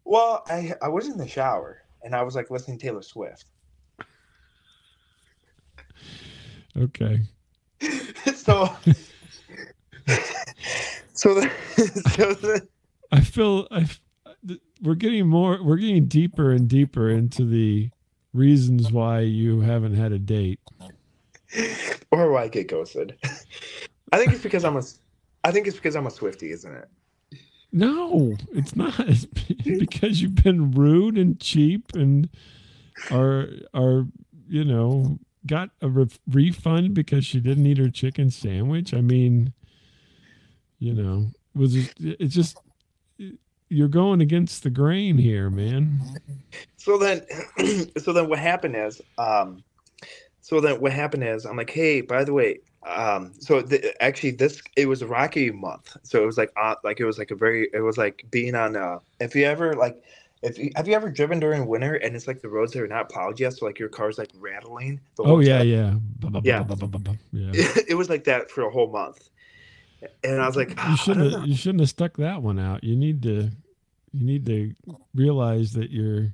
[0.04, 3.46] Well, I I was in the shower and I was like listening to Taylor Swift.
[6.76, 7.20] Okay.
[8.34, 8.74] so
[11.14, 11.50] so the,
[12.16, 12.68] so the,
[13.12, 13.88] I feel I,
[14.82, 17.90] we're getting more, we're getting deeper and deeper into the
[18.32, 20.60] reasons why you haven't had a date.
[22.10, 23.16] or why I get ghosted.
[24.12, 24.82] I think it's because I'm a.
[25.44, 26.88] I think it's because I'm a Swifty, isn't it?
[27.74, 28.94] No, it's not.
[29.64, 32.28] Because you've been rude and cheap and
[33.10, 34.06] are are
[34.48, 38.94] you know got a re- refund because she didn't eat her chicken sandwich.
[38.94, 39.52] I mean,
[40.78, 42.58] you know, was it, it's just
[43.68, 46.00] you're going against the grain here, man.
[46.76, 47.26] So then,
[47.98, 49.64] so then what happened is, um,
[50.40, 54.32] so then what happened is, I'm like, hey, by the way, um, so the, actually
[54.32, 57.30] this it was a rocky month, so it was like, uh, like it was like
[57.30, 58.76] a very, it was like being on.
[58.76, 60.02] Uh, if you ever like,
[60.42, 63.08] if you have you ever driven during winter and it's like the roads are not
[63.08, 65.00] plowed yet, so like your car's like rattling.
[65.16, 65.66] the Oh yeah, time?
[65.68, 65.94] yeah,
[66.42, 66.60] Yeah.
[67.32, 67.76] yeah.
[67.88, 69.28] it was like that for a whole month,
[70.22, 72.84] and I was like, You "Ah, shouldn't have, you shouldn't have stuck that one out.
[72.84, 73.50] You need to
[74.12, 74.74] you need to
[75.14, 76.32] realize that you're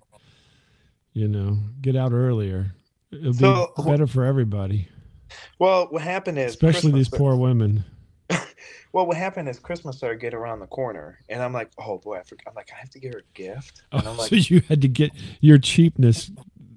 [1.12, 2.72] you know, get out earlier.
[3.12, 4.86] It'll So- be better for everybody,
[5.58, 7.84] Well, what happened is, especially these Christmas- poor women.
[8.92, 12.18] Well, what happened is Christmas started getting around the corner, and I'm like, oh boy,
[12.18, 12.48] I forgot.
[12.48, 14.34] I'm like, I have to give her a gift, oh, and I'm Oh, like, so
[14.34, 16.32] you had to get your cheapness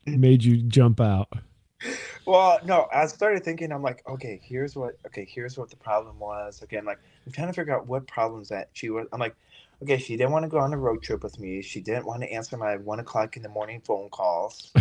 [0.06, 1.30] made you jump out.
[2.26, 6.20] well, no, I started thinking, I'm like, okay, here's what, okay, here's what the problem
[6.20, 6.62] was.
[6.62, 9.08] Again, like, I'm trying to figure out what problems that she was.
[9.12, 9.36] I'm like,
[9.82, 11.62] okay, she didn't want to go on a road trip with me.
[11.62, 14.72] She didn't want to answer my one o'clock in the morning phone calls.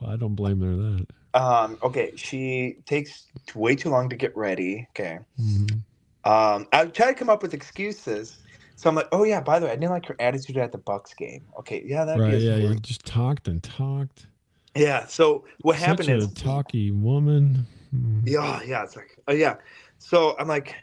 [0.00, 1.06] well, I don't blame her that.
[1.34, 4.86] Um, okay, she takes way too long to get ready.
[4.90, 5.18] Okay.
[5.40, 5.80] Mhm.
[6.24, 8.38] Um, I try to come up with excuses.
[8.76, 10.78] So I'm like, oh yeah, by the way, I didn't like her attitude at the
[10.78, 11.44] Bucks game.
[11.60, 12.40] Okay, yeah, that Right?
[12.40, 14.26] Yeah, you just talked and talked.
[14.74, 15.06] yeah.
[15.06, 16.06] So what happened is.
[16.06, 17.66] Such happened a is, talky woman.
[17.94, 18.22] Mhm.
[18.26, 19.56] yeah, yeah, it's like, oh yeah.
[19.98, 20.74] So I'm like,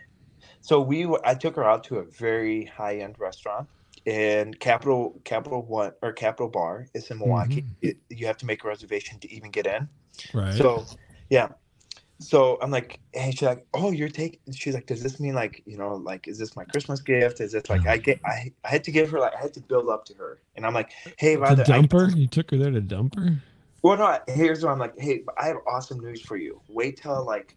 [0.62, 3.68] so we, i took her out to a very high end restaurant
[4.10, 6.88] in Capital Capital One or Capital Bar.
[6.96, 7.62] It's in Milwaukee.
[7.62, 7.76] Mhm.
[7.82, 9.88] It, you have to make a reservation to even get in.
[10.34, 10.56] Right.
[10.56, 10.86] So,
[11.30, 11.50] yeah.
[12.20, 14.40] So I'm like, hey, she's like, oh, you're taking.
[14.52, 17.40] She's like, does this mean like, you know, like, is this my Christmas gift?
[17.40, 19.62] Is this like, I get, I, I had to give her like, I had to
[19.62, 22.18] build up to her, and I'm like, hey, rather, I.
[22.18, 23.38] You took her there to dump her?
[23.84, 26.60] well, no, here's what I'm like, hey, I have awesome news for you.
[26.68, 27.56] Wait till like,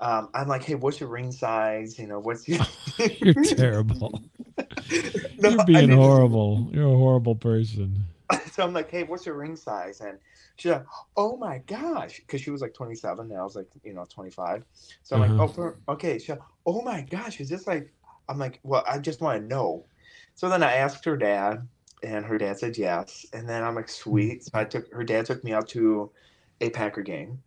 [0.00, 1.98] um, I'm like, hey, what's your ring size?
[1.98, 2.60] You know, what's your?
[3.20, 4.22] You're terrible.
[5.38, 6.70] No, You're being horrible.
[6.72, 8.04] You're a horrible person.
[8.52, 10.00] so I'm like, hey, what's your ring size?
[10.00, 10.18] And
[10.56, 10.86] she's like,
[11.16, 14.64] oh my gosh, because she was like 27 and I was like, you know, 25.
[15.02, 15.34] So I'm Uh-huh.
[15.34, 16.18] like, oh, per- okay.
[16.18, 17.92] She's like, oh my gosh, is this like?
[18.28, 19.84] I'm like, well, I just want to know.
[20.34, 21.68] So then I asked her dad,
[22.02, 23.26] and her dad said yes.
[23.34, 24.44] And then I'm like, sweet.
[24.44, 26.10] So I took her dad took me out to
[26.60, 27.42] a Packer game.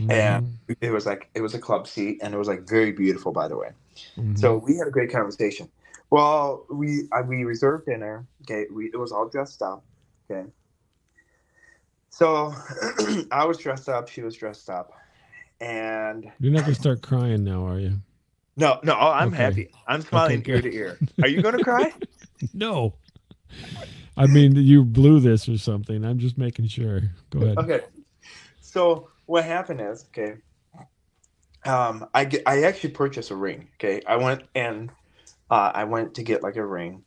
[0.00, 0.40] Yeah.
[0.40, 0.76] Mhm.
[0.80, 3.48] It was like it was a club seat, and it was like very beautiful, by
[3.48, 3.70] the way.
[4.16, 4.38] Mhm.
[4.38, 5.68] So we had a great conversation.
[6.12, 8.26] Well, we I, we reserved dinner.
[8.42, 9.82] Okay, we it was all dressed up.
[10.30, 10.46] Okay.
[12.10, 12.54] So
[13.32, 14.08] I was dressed up.
[14.10, 14.92] She was dressed up,
[15.58, 17.98] and You're not gonna start crying now, are you?
[18.58, 19.42] no, no, I'm Okay.
[19.42, 19.70] happy.
[19.88, 20.98] I'm smiling Okay, ear to ear.
[21.22, 21.90] Are you gonna cry?
[22.52, 22.92] No.
[24.14, 26.04] I mean, you blew this or something.
[26.04, 27.00] I'm just making sure.
[27.30, 27.58] Go ahead.
[27.58, 27.80] okay.
[28.60, 30.34] So what happened is okay.
[31.64, 33.68] Um, I get I actually purchased a ring.
[33.80, 34.90] Okay, I went and
[35.52, 37.04] uh, I went to get like a ring.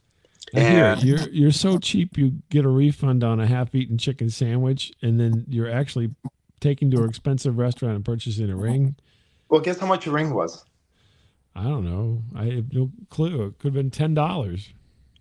[0.56, 1.00] I hear it.
[1.00, 2.16] And- You're you're so cheap.
[2.18, 6.12] You get a refund on a half-eaten chicken sandwich, and then you're actually
[6.60, 8.96] taking to an expensive restaurant and purchasing a ring.
[9.50, 10.64] Well, guess how much your ring was?
[11.56, 12.22] I don't know.
[12.36, 13.46] I have no clue.
[13.48, 14.70] It could have been ten dollars.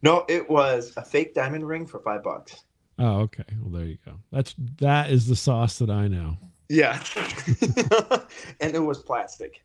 [0.03, 2.63] No, it was a fake diamond ring for five bucks.
[2.99, 3.45] Oh, okay.
[3.63, 4.13] Well, there you go.
[4.31, 6.37] That's that is the Sos that I know.
[6.69, 7.03] Yeah.
[8.61, 9.63] and it was plastic.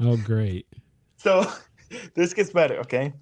[0.00, 0.66] Oh, great.
[1.18, 1.50] So
[2.14, 3.12] this gets better, okay?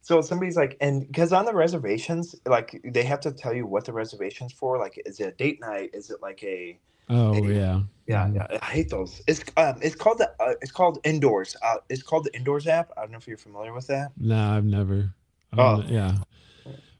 [0.00, 3.84] So somebody's like, and because on the reservations, like they have to tell you what
[3.84, 4.78] the reservation's for.
[4.78, 5.90] Like, is it a date night?
[5.92, 6.78] Is it like a
[7.10, 7.54] Oh, Hey.
[7.56, 7.80] yeah.
[8.06, 8.34] yeah, Mhm.
[8.34, 8.58] yeah.
[8.60, 9.22] I hate those.
[9.26, 11.56] It's um, it's called the uh, it's called Indoors.
[11.62, 12.90] Uh, it's called the Indoors app.
[12.96, 14.12] I don't know if you're familiar with that.
[14.18, 15.14] No, I've never.
[15.56, 15.82] Oh.
[15.88, 16.16] Yeah.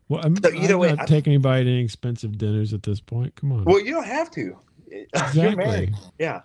[0.09, 2.83] Well, I'm, So either I'm way, not I- taking anybody to any expensive dinners at
[2.83, 3.35] this point.
[3.37, 3.65] Come on.
[3.65, 4.59] Well, you don't have to.
[5.35, 5.91] You're married.
[5.91, 5.93] exactly.
[6.19, 6.41] Yeah.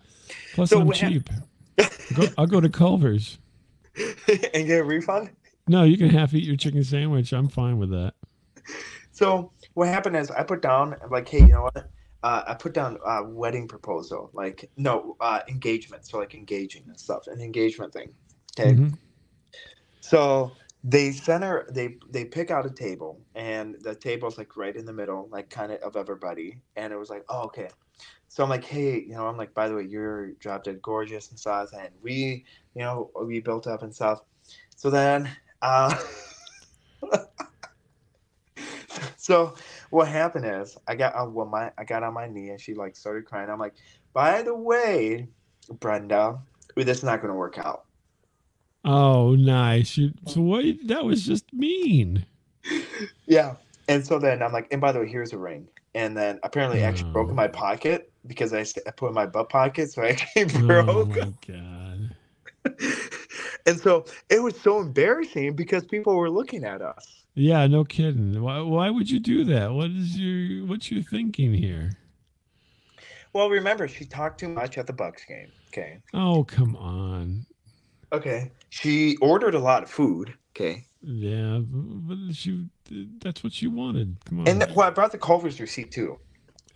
[0.54, 1.30] Plus, So I'm cheap.
[2.16, 3.40] Go, I'll go to Culver's.
[4.54, 5.32] and get a refund.
[5.68, 7.32] No, you can half eat your chicken sandwich.
[7.32, 8.14] I'm fine with that.
[9.12, 11.90] So what happened is I put down like, hey, you know what?
[12.24, 17.00] Uh, I put down uh, wedding proposal, like no uh, engagement, so like engaging and
[17.00, 18.14] stuff, an engagement thing.
[18.58, 18.76] Okay.
[18.76, 18.98] Mhm.
[20.00, 20.52] So
[20.84, 24.94] they center, they they pick out a table, and the table's like right in the
[24.94, 27.70] middle, like kind of of everybody, and it was like, oh okay.
[28.28, 31.40] So I'm like, hey, you know, I'm like, by the way, you're drop gorgeous and
[31.40, 34.22] stuff, and we, you know, we built up and stuff.
[34.76, 35.30] So then,
[35.62, 35.96] uh,
[39.18, 39.54] so
[39.90, 42.74] what happened is I got on well my I got on my knee and she
[42.74, 43.50] like started crying.
[43.50, 43.76] I'm like,
[44.14, 45.30] by the way,
[45.80, 46.40] Brenda,
[46.76, 47.86] this is not gonna work out.
[48.86, 49.98] Oh, nice.
[49.98, 50.66] You, so what?
[50.86, 52.26] That was just mean.
[53.26, 53.56] Yeah.
[53.88, 55.68] And so then I'm like, and by the way, here's a ring.
[55.96, 57.52] And then apparently I actually broke in my oh.
[57.52, 61.18] pocket because I, I put in my butt pocket, so I actually oh, broke.
[61.18, 62.16] Oh my god.
[63.66, 67.24] and so it was so embarrassing because people were looking at us.
[67.36, 68.42] Yeah, no kidding.
[68.42, 69.72] Why, why would you do that?
[69.72, 71.92] What is your what's your thinking here?
[73.34, 75.52] Well, remember she talked too much at the Bucks game.
[75.70, 76.00] Okay.
[76.14, 77.46] Oh come on.
[78.12, 78.52] Okay.
[78.74, 80.34] She ordered a lot of food.
[80.50, 80.84] Okay.
[81.04, 82.66] Yeah, but she
[83.20, 84.18] that's what she wanted.
[84.26, 84.48] Come on.
[84.48, 86.18] And well, I brought the Culver's receipt too.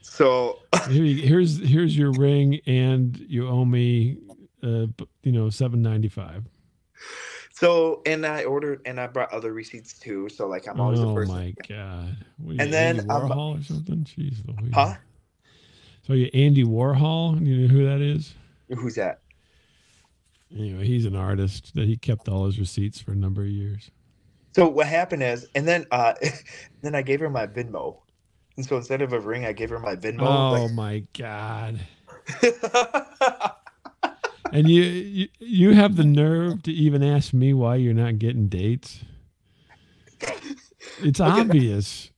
[0.02, 4.18] So Here, here's here's your ring, and you owe me,
[4.62, 4.86] uh,
[5.24, 6.43] you know, seven ninety five.
[7.52, 10.30] So and I ordered and I brought other receipts too.
[10.30, 11.32] So like I'm always oh the first.
[11.32, 12.16] my god!
[12.38, 14.04] What And then, Andy um, Warhol or something.
[14.04, 14.72] Jeez Louise.
[14.72, 14.93] Huh?
[16.06, 17.43] So you Andy Warhol?
[17.43, 18.36] You know who that is?
[18.70, 19.22] Who's that?
[20.56, 23.91] Anyway, he's an artist that he kept all his receipts for a number of years.
[24.56, 26.14] So what happened is, and then uh,
[26.82, 27.98] then I gave her my Venmo,
[28.56, 30.22] and so instead of a ring, I gave her my Venmo.
[30.22, 31.80] Oh my god!
[34.52, 38.48] And you, you you have the nerve to even ask me why you're not getting
[38.48, 39.04] dates?
[41.04, 41.41] It's Okay.
[41.41, 42.12] obvious.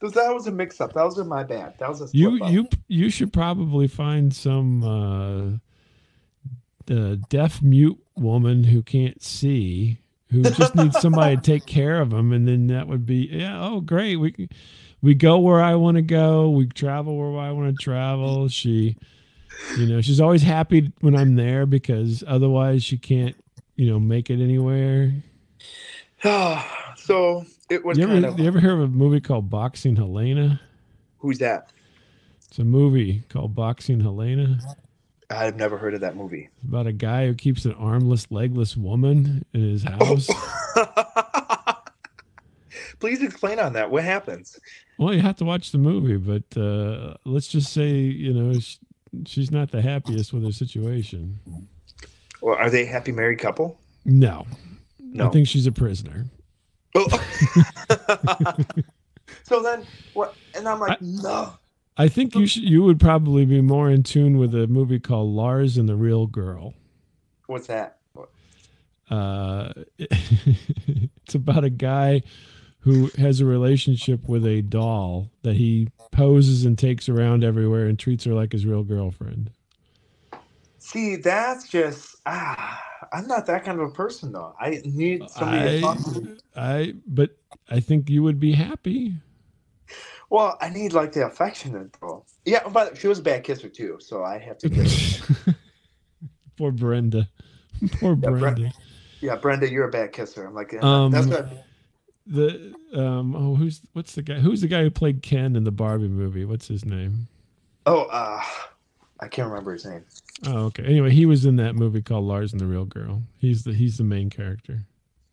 [0.00, 0.92] So that was a mix-up.
[0.94, 1.74] That was my bad.
[1.78, 2.52] That was a You slip-up.
[2.52, 5.58] you you should probably find some uh,
[6.86, 9.98] the deaf mute woman who can't see
[10.30, 13.64] who just needs somebody to take care of them, and then that would be yeah.
[13.64, 14.16] Oh, great.
[14.16, 14.48] We
[15.02, 16.50] we go where I want to go.
[16.50, 18.48] We travel where I want to travel.
[18.48, 18.96] She,
[19.76, 23.36] you know, she's always happy when I'm there because otherwise she can't,
[23.76, 25.12] you know, make it anywhere.
[26.22, 28.38] so it was You kind of.
[28.40, 30.60] you ever hear of a movie called Boxing Helena?
[31.18, 31.70] Who's that?
[32.48, 34.58] It's a movie called Boxing Helena.
[35.30, 36.48] I've never heard of that movie.
[36.56, 40.28] It's about a guy who keeps an armless, legless woman in his house.
[43.00, 43.90] Please explain on that.
[43.90, 44.58] What happens?
[44.98, 48.76] Well, you have to watch the movie, but uh, let's just say, you know, sh-
[49.26, 51.38] she's not the happiest with her situation.
[52.40, 53.78] Well, are they a happy married couple?
[54.04, 54.46] No,
[55.00, 55.26] No.
[55.26, 56.26] I think she's a prisoner.
[56.94, 57.08] Oh.
[59.42, 60.34] so then what?
[60.54, 61.52] And I'm like, no.
[61.98, 62.64] I think you should.
[62.64, 66.26] You would probably be more in tune with a movie called Lars and the Real
[66.26, 66.74] Girl.
[67.46, 67.98] What's that?
[69.08, 72.22] Uh, it's about a guy
[72.80, 77.98] who has a relationship with a doll that he poses and takes around everywhere and
[77.98, 79.50] treats her like his real girlfriend.
[80.78, 82.82] See, that's just ah.
[83.12, 84.54] I'm not that kind of a person though.
[84.60, 86.36] I need somebody to talk to.
[86.54, 87.36] I, I, but
[87.70, 89.14] I think you would be happy.
[90.30, 92.24] Well, I need like the affectionate though.
[92.44, 95.54] Yeah, but she was a bad kisser too, so I have to give her.
[96.56, 97.28] Poor Brenda.
[98.00, 98.72] Poor Yeah, Bre- Brenda.
[99.20, 100.46] Yeah, Brenda, you're a bad kisser.
[100.46, 101.48] I'm like, Um, that's what.
[102.28, 105.70] The um oh who's what's the guy who's the guy who played Ken in the
[105.70, 106.44] Barbie movie?
[106.44, 107.28] What's his name?
[107.86, 108.42] Oh, uh,
[109.20, 110.04] I can't remember his name.
[110.44, 110.82] Oh okay.
[110.84, 113.22] Anyway, he was in that movie called Lars and the Real Girl.
[113.38, 114.80] He's the he's the main character.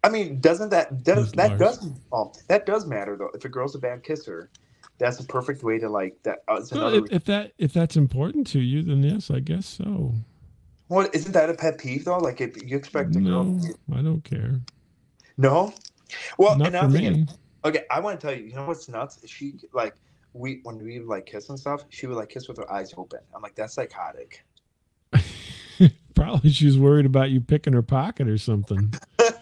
[0.04, 1.60] I mean, doesn't that does that Lars?
[1.60, 3.32] does oh, that does matter though?
[3.34, 4.52] If a girl's a bad kisser,
[5.04, 6.44] that's a perfect way to like that.
[6.48, 9.66] Uh, it's Well, if, if that if that's important to you, then yes, I guess
[9.66, 10.14] so.
[10.88, 12.20] Well, isn't that a pet peeve though?
[12.20, 13.60] Like if you expect a girl,
[13.94, 14.62] I don't care.
[15.38, 15.74] no.
[16.38, 17.28] Well, Not and for I'm thinking,
[17.66, 19.20] okay, I want to tell you, you know what's nuts?
[19.26, 19.94] She like
[20.32, 23.20] we when we like kiss and stuff, she would like kiss with her eyes open.
[23.36, 24.46] I'm like, that's psychotic.
[26.16, 28.94] Probably she's worried about you picking her pocket or something.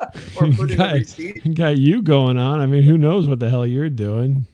[0.36, 2.60] or put in a receipt, Got you going on.
[2.60, 4.46] I mean, who knows what the hell you're doing?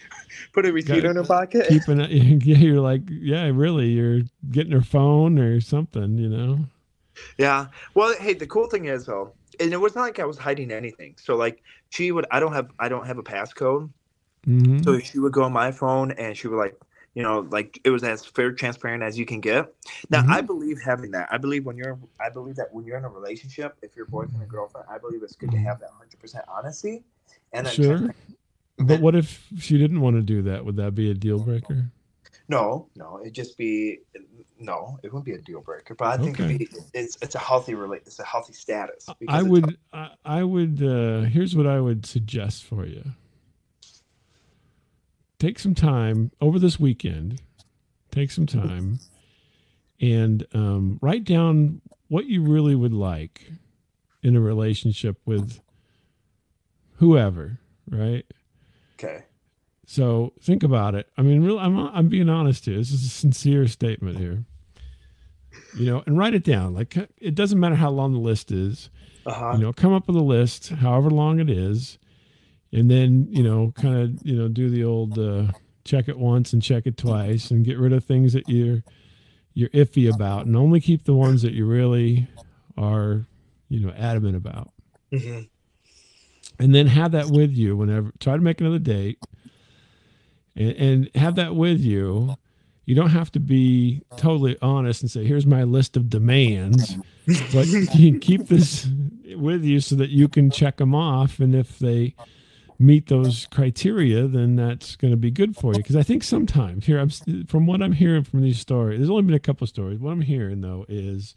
[0.52, 1.66] put a receipt Got- in her pocket.
[1.68, 2.10] Keeping it,
[2.44, 4.20] yeah, you're like, yeah, really, you're
[4.50, 6.58] getting her phone or something, you know?
[7.38, 7.66] Yeah.
[7.94, 10.70] Well, hey, the cool thing is though, and it was not like I was hiding
[10.70, 11.14] anything.
[11.18, 13.90] So like she would, I don't have, I don't have a passcode.
[14.44, 16.74] hmm So she would go on my phone and she would like,
[17.14, 19.72] you know, like it was as fair, transparent as you can get.
[20.10, 20.30] Now Mhm.
[20.30, 21.28] I believe having that.
[21.30, 24.42] I believe when you're, I believe that when you're in a relationship, if you're boyfriend
[24.42, 27.02] and girlfriend, I believe it's good to have that hundred percent honesty.
[27.52, 28.14] And Sure.
[28.78, 30.64] But what if she didn't want to do that?
[30.64, 31.84] Would that be a deal breaker?
[32.48, 34.00] No, no, it'd just be
[34.58, 34.98] no.
[35.02, 35.94] It wouldn't be a deal breaker.
[35.94, 36.54] But I think Okay.
[36.54, 38.02] it'd be, it's it's a healthy relate.
[38.06, 39.06] It's a healthy status.
[39.28, 43.04] I would, I, I would, uh, here's what I would suggest for you.
[45.40, 47.40] Take some time over this weekend,
[48.12, 49.00] take some time
[50.00, 53.50] and um, write down what you really would like
[54.22, 55.60] in a relationship with
[56.96, 58.26] whoever, right?
[58.98, 59.24] Okay.
[59.86, 61.08] So think about it.
[61.16, 62.76] I mean, real, I'm I'm being honest here.
[62.76, 64.44] This is a sincere statement here.
[65.74, 66.74] You know, and write it down.
[66.74, 68.90] Like it doesn't matter how long the list is.
[69.24, 69.52] Uh-huh.
[69.54, 71.98] You know, come up with a list, however long it is,
[72.72, 75.52] and then you know, kind of you know, do the old uh,
[75.84, 78.82] check it once and check it twice, and get rid of things that you're
[79.54, 82.28] you're iffy about, and only keep the ones that you really
[82.76, 83.26] are,
[83.68, 84.70] you know, adamant about.
[85.12, 85.40] hmm
[86.58, 89.18] and then have that with you whenever try to make another date
[90.54, 92.36] and, and have that with you
[92.84, 96.96] you don't have to be totally honest and say here's my list of demands
[97.52, 98.86] but you can keep this
[99.36, 102.14] with you so that you can check them off and if they
[102.80, 105.78] meet those criteria then that's going to be good for you.
[105.78, 107.10] Because i think sometimes here i'm
[107.46, 109.98] from what i'm hearing from these stories there's only been a couple stories.
[110.00, 111.34] What i'm hearing though is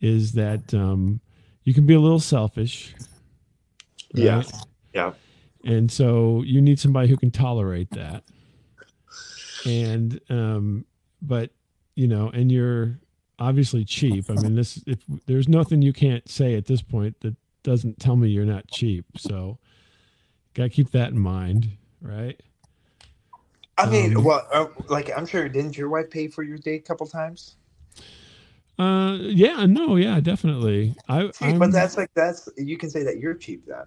[0.00, 1.20] is that um,
[1.64, 2.94] you can be a little selfish
[4.14, 4.42] Yeah.
[4.94, 5.12] Yeah.
[5.64, 8.22] and so you need somebody who can tolerate that.
[9.66, 10.84] And um
[11.22, 11.50] but
[11.96, 12.98] you know and you're
[13.38, 14.30] obviously cheap.
[14.30, 17.34] I mean this if there's nothing you can't say at this point that
[17.64, 19.04] doesn't tell me you're not cheap.
[19.16, 19.58] So
[20.56, 21.68] gotta keep that in mind
[22.00, 22.40] right
[23.78, 26.80] I mean, Um, well, uh, like I'm sure didn't your wife pay for your date
[26.80, 27.56] a couple times?
[28.78, 33.18] uh yeah no yeah definitely i See, but that's like that's you can say that
[33.18, 33.84] you're cheap then.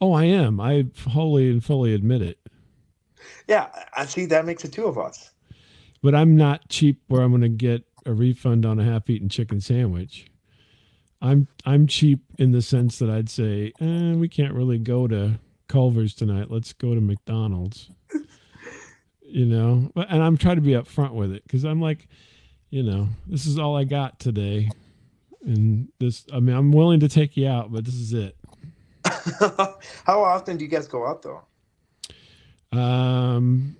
[0.00, 2.38] oh i am i wholly and fully admit it
[3.48, 4.26] Yeah, I see.
[4.26, 5.30] That makes it two of us.
[6.04, 9.60] but i'm not cheap where i'm going to get a refund on a half-eaten chicken
[9.60, 10.26] sandwich
[11.20, 15.32] i'm i'm cheap in the sense that i'd say eh, we can't really go to
[15.72, 17.88] culver's tonight let's go to mcdonald's
[19.22, 22.08] you know But- and i'm trying to be upfront with it because i'm like
[22.68, 24.68] you know this is all i got today
[25.46, 28.36] and this i mean i'm willing to take you out but this is it
[30.04, 31.42] How often do you guys go out though?
[32.78, 33.76] um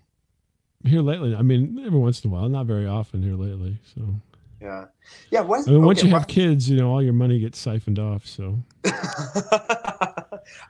[0.84, 4.02] here lately i mean every once in a while not very often here lately so
[4.62, 4.86] Yeah,
[5.30, 5.40] yeah.
[5.42, 7.98] What's, I mean, once okay, you have kids, you know, all your money gets siphoned
[7.98, 8.24] off.
[8.26, 8.58] So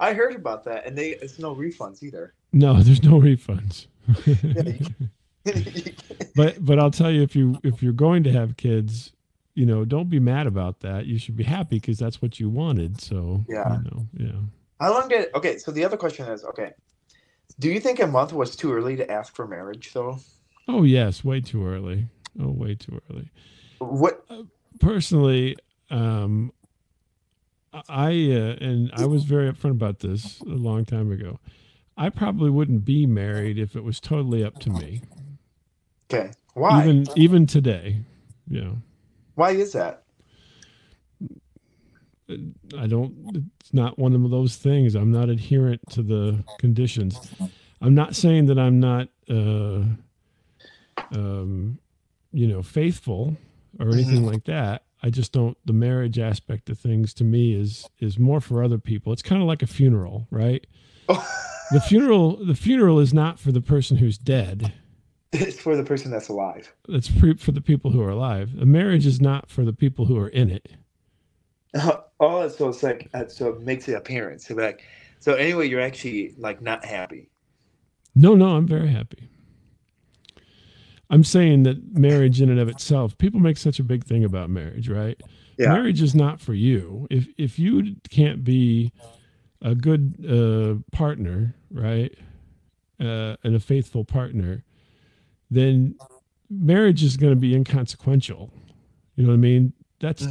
[0.00, 2.34] I heard about that, and they it's no refunds either.
[2.52, 3.86] no, there's no refunds.
[6.34, 9.12] But but I'll tell you, if you if you're going to have kids,
[9.54, 11.04] you know, don't be mad about that.
[11.06, 13.00] You should be happy because that's what you wanted.
[13.00, 13.76] So Yeah.
[13.76, 14.40] you know, yeah.
[14.80, 15.28] How long did?
[15.34, 16.72] Okay, so the other question is, okay,
[17.60, 20.18] do you think a month was too early to ask for marriage though?
[20.68, 22.06] Oh yes, way too early.
[22.40, 23.30] Oh, way too early.
[23.78, 24.24] What?
[24.80, 25.56] Personally,
[25.90, 26.50] um,
[27.88, 31.38] I uh, and I was very upfront about this a long time ago.
[31.96, 35.02] I probably wouldn't be married if it was totally up to me.
[36.12, 36.82] Okay, why?
[36.82, 37.98] Even even today,
[38.48, 38.76] you know.
[39.34, 40.02] why is that?
[42.78, 43.52] I don't.
[43.60, 44.94] It's not one of those things.
[44.94, 47.18] I'm not adherent to the conditions.
[47.80, 49.82] I'm not saying that I'm not, uh,
[51.12, 51.78] um,
[52.32, 53.36] you know, faithful
[53.80, 54.84] or anything like that.
[55.02, 55.56] I just don't.
[55.64, 59.12] The marriage aspect of things to me is is more for other people.
[59.12, 60.66] It's kind of like a funeral, right?
[61.70, 62.44] The funeral.
[62.44, 64.74] The funeral is not for the person who's dead.
[65.32, 66.70] it's for the person that's alive.
[66.86, 68.50] It's pre- for the people who are alive.
[68.60, 70.68] A marriage is not for the people who are in it.
[72.20, 74.46] oh, so it's like uh, so it makes the appearance.
[74.46, 74.82] So like,
[75.20, 77.30] so anyway, you're actually like not happy.
[78.14, 79.30] No, no, I'm very happy.
[81.12, 84.48] I'm saying that marriage in and of itself, people make such a big thing about
[84.48, 85.20] marriage, right?
[85.58, 85.68] Yeah.
[85.68, 87.06] Marriage is not for you.
[87.10, 88.90] If if you can't be
[89.60, 92.12] a good uh, partner, right,
[92.98, 94.64] uh, and a faithful partner,
[95.50, 95.94] then
[96.50, 98.50] marriage is going to be inconsequential.
[99.16, 99.74] You know what I mean?
[100.00, 100.26] That's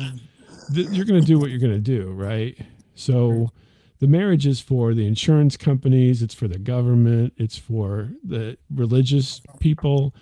[0.73, 2.57] th- you're going to do what you're going to do, right?
[2.95, 3.51] So
[3.99, 9.41] the marriage is for the insurance companies, it's for the government, it's for the religious
[9.59, 10.15] people,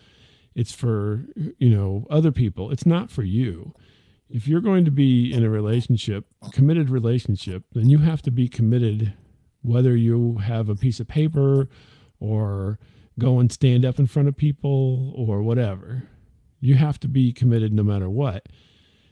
[0.55, 1.25] it's for
[1.57, 2.71] you know other people.
[2.71, 3.73] It's not for you.
[4.29, 8.47] If you're going to be in a relationship, committed relationship, then you have to be
[8.47, 9.13] committed
[9.61, 11.67] whether you have a piece of paper
[12.19, 12.79] or
[13.17, 16.03] go and stand up in front of people or whatever.
[16.61, 18.47] You have to be committed no matter what.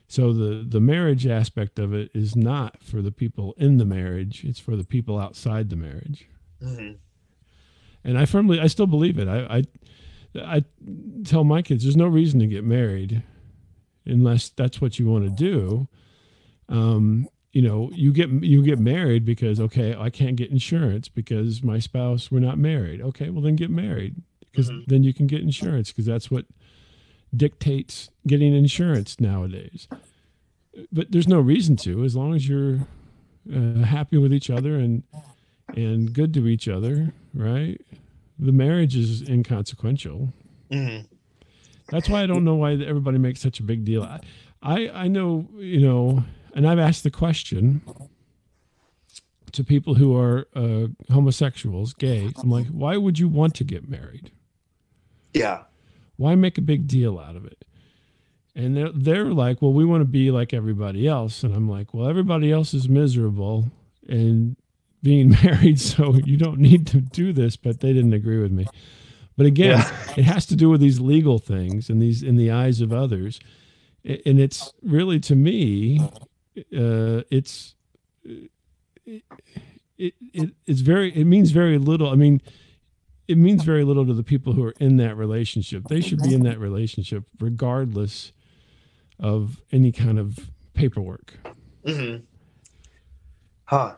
[0.08, 4.46] So the the marriage aspect of it is not for the people in the marriage;
[4.46, 6.28] it's for the people outside the marriage.
[6.62, 6.98] Mhm.
[8.04, 9.28] And I firmly, I still believe it.
[9.28, 9.64] I, I,
[10.38, 10.64] I
[11.24, 13.24] tell my kids, there's no reason to get married,
[14.06, 15.88] unless that's what you want to do.
[16.70, 21.64] Um, you know, you get you get married because okay, I can't get insurance because
[21.64, 23.02] my spouse we're not married.
[23.02, 24.16] Okay, well then get married
[24.52, 24.86] because Mhm.
[24.88, 26.46] then you can get insurance because that's what
[27.36, 29.88] dictates getting insurance nowadays.
[30.92, 32.88] But there's no reason to, as long as you're
[33.54, 35.04] uh, happy with each other and
[35.76, 37.82] and good to each other, right?
[38.40, 40.32] The marriage is inconsequential.
[40.72, 41.00] hmm
[41.90, 44.04] That's why I don't know why everybody makes such a big deal.
[44.04, 44.20] I,
[44.62, 46.24] I, I know, you know,
[46.54, 47.82] and I've asked the question
[49.52, 52.32] to people who are uh, homosexuals, gay.
[52.38, 54.32] I'm like, why would you want to get married?
[55.34, 55.64] Yeah.
[56.18, 57.64] Why make a big deal out of it?
[58.56, 61.44] And they're, they're like, well, we want to be like everybody else.
[61.44, 63.72] And I'm like, well, everybody else is miserable
[64.10, 64.58] and
[65.08, 67.56] being married, so you don't need to do this.
[67.56, 68.68] But they didn't agree with me.
[69.38, 70.14] But again, Yeah.
[70.18, 73.40] it has to do with these legal things and these in the eyes of others.
[74.04, 76.00] And it's really to me,
[76.76, 77.76] uh, it's
[78.26, 79.24] it,
[79.98, 82.10] it, it it's very it means very little.
[82.10, 82.42] I mean,
[83.28, 85.84] it means very little to the people who are in that relationship.
[85.88, 88.32] They should be in that relationship regardless
[89.20, 91.34] of any kind of paperwork.
[91.86, 92.18] hmm
[93.66, 93.96] Huh.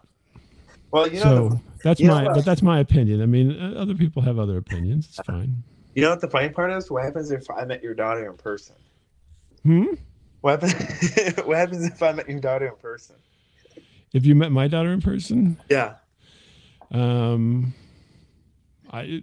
[0.92, 2.36] Well, you know, so that's know my what?
[2.36, 3.22] but that's my opinion.
[3.22, 5.08] I mean, uh, other people have other opinions.
[5.08, 5.64] It's fine.
[5.96, 6.90] you know what the funny part is?
[6.90, 8.76] What happens if I met your daughter in person?
[9.64, 9.86] Hmm?
[10.42, 11.36] What happens?
[11.46, 13.16] what happens if I met your daughter in person?
[14.14, 15.96] If you met my daughter in person, Yeah.
[16.92, 17.74] um,
[18.92, 19.22] I,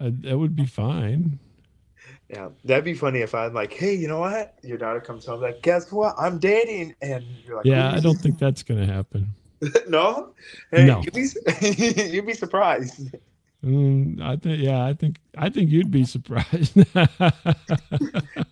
[0.00, 1.38] I that would be fine.
[2.28, 4.58] Yeah, that'd be funny if I'm like, hey, you know what?
[4.62, 6.14] Your daughter comes home like, guess what?
[6.18, 9.28] I'm dating, and you're like, Yeah, I don't think that's gonna happen.
[9.60, 10.30] This?" no.
[10.70, 11.02] Hey, No.
[11.02, 11.28] You'd be,
[12.12, 13.14] you'd be surprised.
[13.64, 16.76] Mm, I think yeah, I think I think you'd be surprised.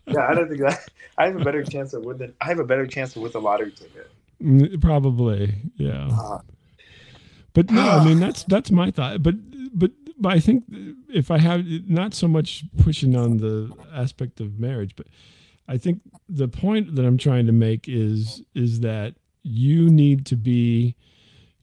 [0.09, 0.89] Yeah, I don't think that.
[1.19, 2.33] I have a better chance of winning.
[2.41, 4.11] I have a better chance of with a lottery ticket.
[4.43, 6.09] Mm, Probably, yeah.
[6.11, 6.39] Uh,
[7.55, 9.23] But no, I mean that's that's my thought.
[9.23, 9.35] But
[9.79, 10.65] but but I think
[11.09, 15.07] if I have not so much pushing on the aspect of marriage, but
[15.69, 19.15] I think the point that I'm trying to make is is that
[19.47, 20.95] you need to be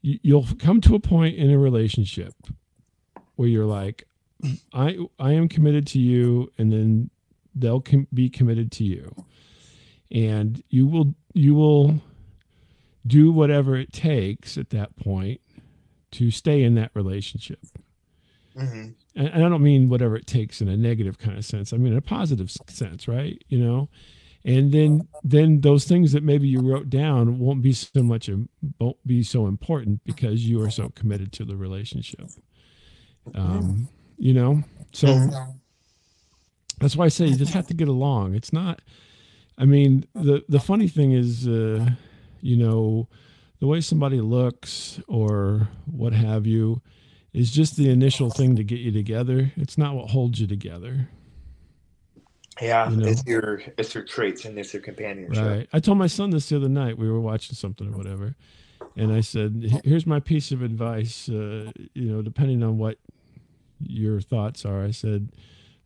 [0.02, 2.34] you- you'll come to a point in a relationship
[3.36, 4.08] where you're like
[4.74, 7.10] I I am committed to you and then
[7.56, 9.14] they'll com- be committed to you.
[10.12, 12.02] And you will you will
[13.06, 15.42] do whatever it takes at that point
[16.12, 17.60] to stay in that relationship.
[18.56, 18.94] mhm.
[19.16, 21.74] And, and I don't mean whatever it takes in a negative kind of sense.
[21.74, 23.42] I mean in a positive sense, right?
[23.50, 23.90] You know,
[24.46, 28.30] and then then those things that maybe you wrote down won't be so much
[28.80, 32.30] won't be so important because you are so committed to the relationship.
[33.36, 33.88] Um,
[34.18, 35.30] you know, so
[36.80, 38.36] that's why I say you just have to get along.
[38.36, 38.82] It's not.
[39.58, 41.92] I mean, the the funny thing is, uh,
[42.42, 43.08] you know,
[43.60, 46.82] the way somebody looks or what have you
[47.34, 49.54] is just the initial thing to get you together.
[49.56, 51.08] It's not what holds you together,
[52.64, 53.08] Yeah, You know?
[53.08, 55.44] it's your it's your traits and it's your companionship.
[55.46, 55.70] right?
[55.74, 56.98] I told my son this the other night.
[56.98, 58.36] We were watching something or whatever,
[58.96, 61.28] and I said, "Here's my piece of advice.
[61.30, 62.98] Uh, you know, depending on what
[63.80, 65.30] your thoughts are, I said,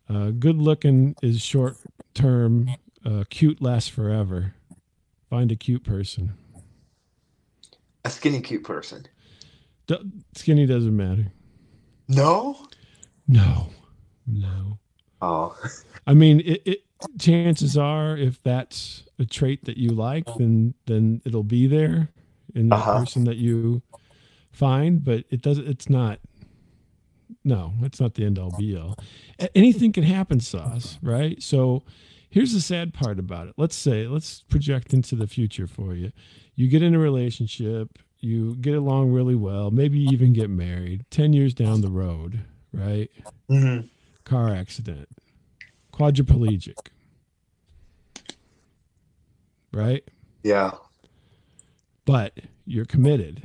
[0.08, 1.76] uh, good looking is short
[2.14, 2.70] term.
[3.04, 4.54] Uh, cute lasts forever.
[5.30, 6.34] Find a cute person.
[8.04, 9.06] A skinny cute person.
[9.86, 9.96] D-
[10.34, 11.32] skinny doesn't matter.
[12.08, 12.66] No.
[13.26, 13.70] No,
[14.26, 14.78] no.
[15.20, 15.56] Oh.
[16.06, 16.78] I mean, it, it.
[17.18, 22.08] Chances are, if that's a trait that you like, then then it'll be there
[22.56, 22.98] in the Uh-huh.
[22.98, 23.82] person that you
[24.52, 25.04] find.
[25.04, 25.68] But it doesn't.
[25.68, 26.18] It's not.
[27.44, 28.96] No, it's not the end all be all.
[29.54, 30.98] Anything can happen, Sos.
[31.02, 31.40] Right.
[31.42, 31.84] So,
[32.30, 33.54] here's the sad part about it.
[33.56, 36.10] Let's say, let's project into the future for you.
[36.56, 37.96] You get in a relationship.
[38.18, 39.70] You get along really well.
[39.70, 41.04] Maybe even get married.
[41.10, 42.40] Ten years down the road,
[42.72, 43.08] right?
[43.48, 43.80] hmm
[44.28, 45.08] car accident,
[45.92, 46.76] quadriplegic,
[49.72, 50.04] right?
[50.42, 50.72] Yeah.
[52.04, 53.42] But you're committed.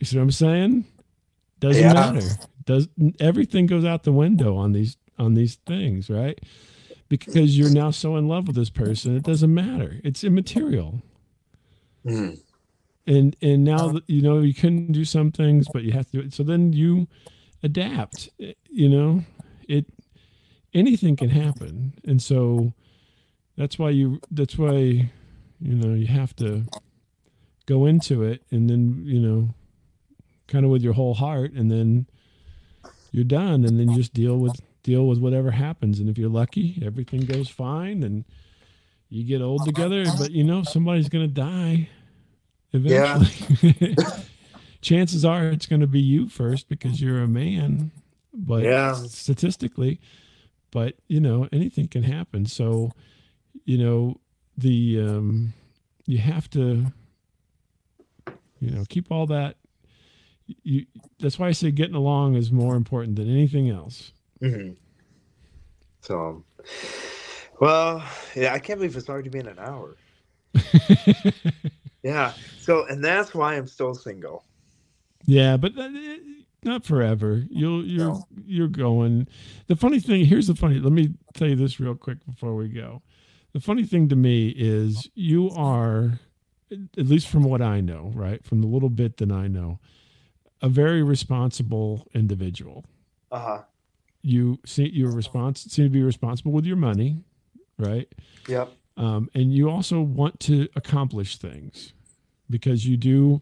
[0.00, 0.84] You see what I'm saying?
[1.60, 1.92] Doesn't Yeah.
[1.92, 2.26] matter.
[2.64, 2.88] Does
[3.20, 6.40] everything goes out the window on these on these things, right?
[7.08, 10.00] Because you're now so in love with this person, it doesn't matter.
[10.02, 11.02] It's immaterial.
[12.04, 12.40] Mhm.
[13.06, 16.20] And and now you know you couldn't do some things but you have to do
[16.20, 16.32] it.
[16.32, 17.08] So then you
[17.62, 18.28] adapt
[18.70, 19.24] you know?
[19.68, 19.86] It
[20.74, 21.94] anything can happen.
[22.04, 22.72] And so
[23.56, 25.10] that's why you that's why
[25.60, 26.64] you know you have to
[27.66, 29.54] go into it and then you know
[30.48, 32.06] kind of with your whole heart and then
[33.12, 33.64] you're done.
[33.64, 36.00] And then you just deal with deal with whatever happens.
[36.00, 38.24] And if you're lucky everything goes fine and
[39.08, 41.88] you get old together but you know somebody's going to die
[42.72, 43.26] eventually
[44.82, 47.90] chances are it's going to be you first because you're a man
[48.32, 48.92] but Yeah.
[48.94, 50.00] statistically
[50.70, 52.90] but you know anything can happen so
[53.64, 54.16] you know
[54.56, 55.52] the um
[56.06, 56.86] you have to
[58.60, 59.56] You know, keep all that.
[60.62, 60.86] You.
[61.20, 64.12] That's why I say getting along is more important than anything else.
[64.40, 64.70] hmm
[66.00, 66.44] So,
[67.60, 68.04] well,
[68.34, 69.96] yeah, I can't believe it's already been an hour.
[72.02, 72.32] Yeah.
[72.60, 74.44] So, and that's why I'm still single.
[75.26, 76.16] yeah, but eh,
[76.64, 77.44] not forever.
[77.50, 78.24] You'll you're No.
[78.44, 79.28] you're going.
[79.68, 80.78] The funny thing here's the funny.
[80.80, 83.02] Let me tell you this real quick before we go.
[83.52, 86.18] The funny thing to me is you are,
[86.72, 89.78] at least from what I know, right, from the little bit that I know,
[90.62, 92.84] a very responsible individual.
[93.30, 93.62] Uh huh.
[94.22, 97.18] You see, you're respons- seem to be responsible with your money,
[97.78, 98.08] right?
[98.48, 98.72] Yep.
[98.96, 101.92] Um, and you also want to accomplish things
[102.50, 103.40] because you do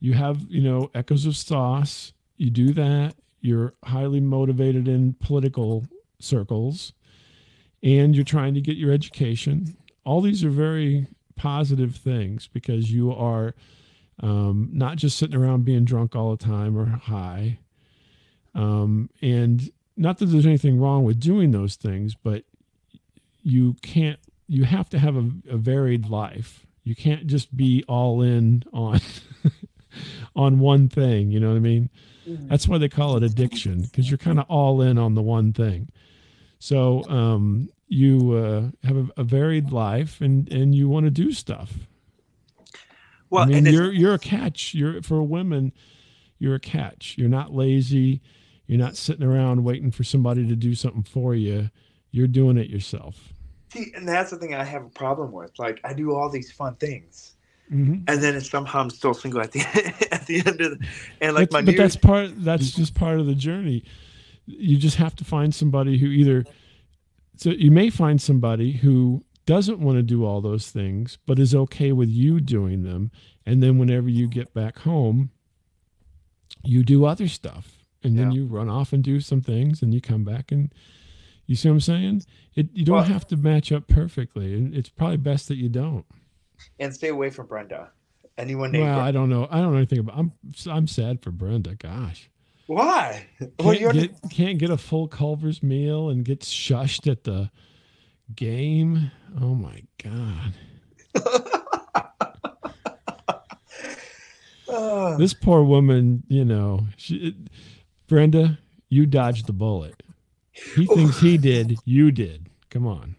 [0.00, 2.12] you have you know echoes of Sos.
[2.36, 3.14] You do that.
[3.40, 5.86] You're highly motivated in political
[6.18, 6.92] circles
[7.82, 9.76] and you're trying to get your education.
[10.04, 11.06] All these are very
[11.36, 13.54] positive things because you are
[14.20, 17.58] um, not just sitting around being drunk all the time or high.
[18.54, 22.44] Um, and not that there's anything wrong with doing those things but
[23.42, 26.66] you can't you have to have a, a varied life.
[26.82, 29.00] You can't just be all in on
[30.36, 31.30] on one thing.
[31.30, 31.90] You know what I mean?
[32.26, 35.52] That's why they call it addiction because you're kind of all in on the one
[35.52, 35.90] thing.
[36.58, 41.32] So um, you uh, have a, a varied life and and you want to do
[41.32, 41.72] stuff.
[43.30, 44.74] Well, I mean, and you're you're a catch.
[44.74, 45.72] You're for women,
[46.38, 47.16] you're a catch.
[47.18, 48.20] You're not lazy.
[48.66, 51.70] You're not sitting around waiting for somebody to do something for you.
[52.10, 53.33] You're doing it yourself.
[53.74, 55.58] See, and that's the thing I have a problem with.
[55.58, 57.32] Like, I do all these fun things,
[57.72, 58.04] Mm-hmm.
[58.08, 59.60] and then it's somehow I'm still single at the
[60.12, 60.86] at the end of the,
[61.22, 63.84] and like That's- my but that's part that's just part of the journey
[64.46, 66.44] you just have to find somebody who either
[67.38, 71.54] so you may find somebody who doesn't want to do all those things but is
[71.54, 73.10] okay with you doing them
[73.46, 75.30] and then whenever you get back home
[76.62, 78.40] you do other stuff and then Yeah.
[78.40, 80.70] you run off and do some things and you come back and
[81.46, 82.22] you see what i'm saying
[82.54, 85.68] it you don't Well- have to match up perfectly and it's probably best that you
[85.68, 86.04] don't
[86.78, 87.90] and stay away from Brenda.
[88.38, 89.08] Anyone named well Brenda.
[89.08, 90.32] i don't know i don't know anything about i'm
[90.68, 92.28] i'm sad for brenda gosh
[92.66, 93.26] Why?
[93.58, 97.50] Can't you're get, can't get a full Culver's meal and gets shushed at the
[98.34, 99.10] game.
[99.38, 100.54] Oh my god!
[104.68, 107.36] Uh, This poor woman, you know, she,
[108.08, 108.58] Brenda,
[108.88, 110.02] you dodged the bullet.
[110.54, 111.76] He thinks he did.
[111.84, 112.48] You did.
[112.70, 113.16] Come on.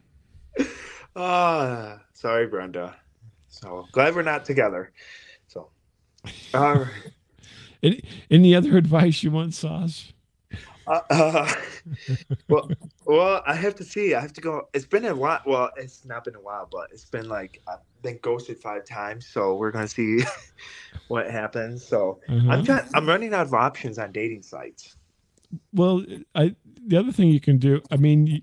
[1.16, 2.96] Ah, sorry, Brenda.
[3.48, 4.92] So glad we're not together.
[5.48, 5.70] So,
[6.54, 6.86] uh,
[7.84, 10.12] Any, any other advice you want, Sos?
[10.88, 11.52] uh, uh,
[12.50, 12.70] well,
[13.06, 14.16] well, I have to see.
[14.16, 14.68] I have to go.
[14.74, 15.42] It's been a while.
[15.46, 19.28] Well, it's not been a while, but it's been like I've been ghosted five times.
[19.28, 20.24] So we're gonna see
[21.10, 21.86] what happens.
[21.86, 22.50] So Uh-huh.
[22.52, 22.88] I'm trying.
[22.96, 24.96] I'm running out of options on dating sites.
[25.74, 26.56] Well, I
[26.86, 27.82] the other thing you can do.
[27.92, 28.42] I mean,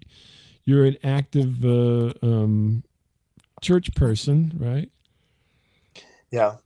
[0.64, 2.82] you're an active uh, um,
[3.60, 4.90] church person, right?
[6.30, 6.56] Yeah,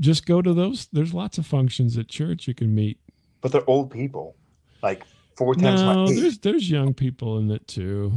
[0.00, 0.88] Just go to those.
[0.92, 2.98] There's lots of functions at church you can meet
[3.42, 4.36] but they're old people,
[4.82, 5.04] like
[5.36, 6.16] four times No, my age.
[6.18, 8.12] there's there's young people in it too.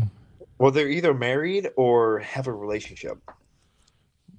[0.58, 3.18] Well, they're either married or have a relationship.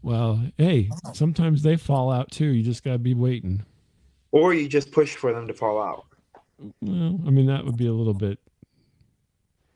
[0.03, 2.47] Well, hey, sometimes they fall out too.
[2.47, 3.65] You just gotta be waiting.
[4.31, 6.07] Or you just push for them to fall out.
[6.81, 8.39] Well, I mean that would be a little bit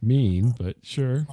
[0.02, 1.26] mean, but sure,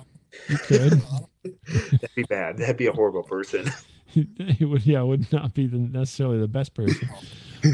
[0.49, 0.91] you could.
[1.43, 2.57] That'd be bad.
[2.57, 3.71] That'd be a horrible person.
[4.15, 7.09] it would, yeah, would not be the, necessarily the best person.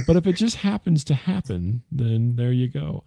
[0.08, 3.04] But if it just happens to happen, then there you go.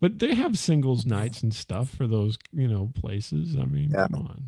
[0.00, 3.56] But they have singles nights and stuff for those, you know, places.
[3.56, 4.06] I mean, Yeah.
[4.10, 4.42] come on.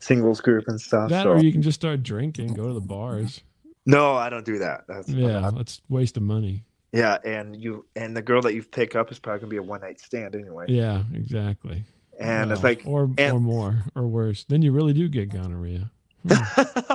[0.00, 1.10] Singles group and stuff.
[1.10, 3.42] That so- or you can just start drinking, go to the bars.
[3.86, 4.84] No, I don't do that.
[4.86, 6.64] That's Yeah, that's waste of money.
[6.92, 9.62] Yeah, and you and the girl that you pick up is probably gonna be a
[9.62, 10.66] one night stand anyway.
[10.68, 11.84] Yeah, exactly.
[12.18, 14.44] And it's like or and- or more or worse.
[14.48, 15.90] Then you really do get gonorrhea.
[16.26, 16.94] Hmm.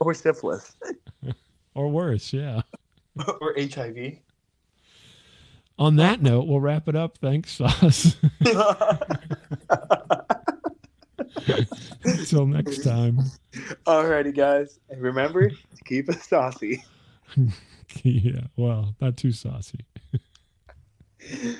[0.00, 0.76] or syphilis
[1.74, 2.62] Or worse, yeah.
[3.40, 4.14] or HIV.
[5.78, 7.18] On that note, we'll wrap it up.
[7.18, 8.16] Thanks, Sos.
[12.04, 13.20] Until next time.
[13.86, 16.84] Alrighty, guys, and remember to keep it saucy.
[18.02, 19.80] yeah, well, not too saucy.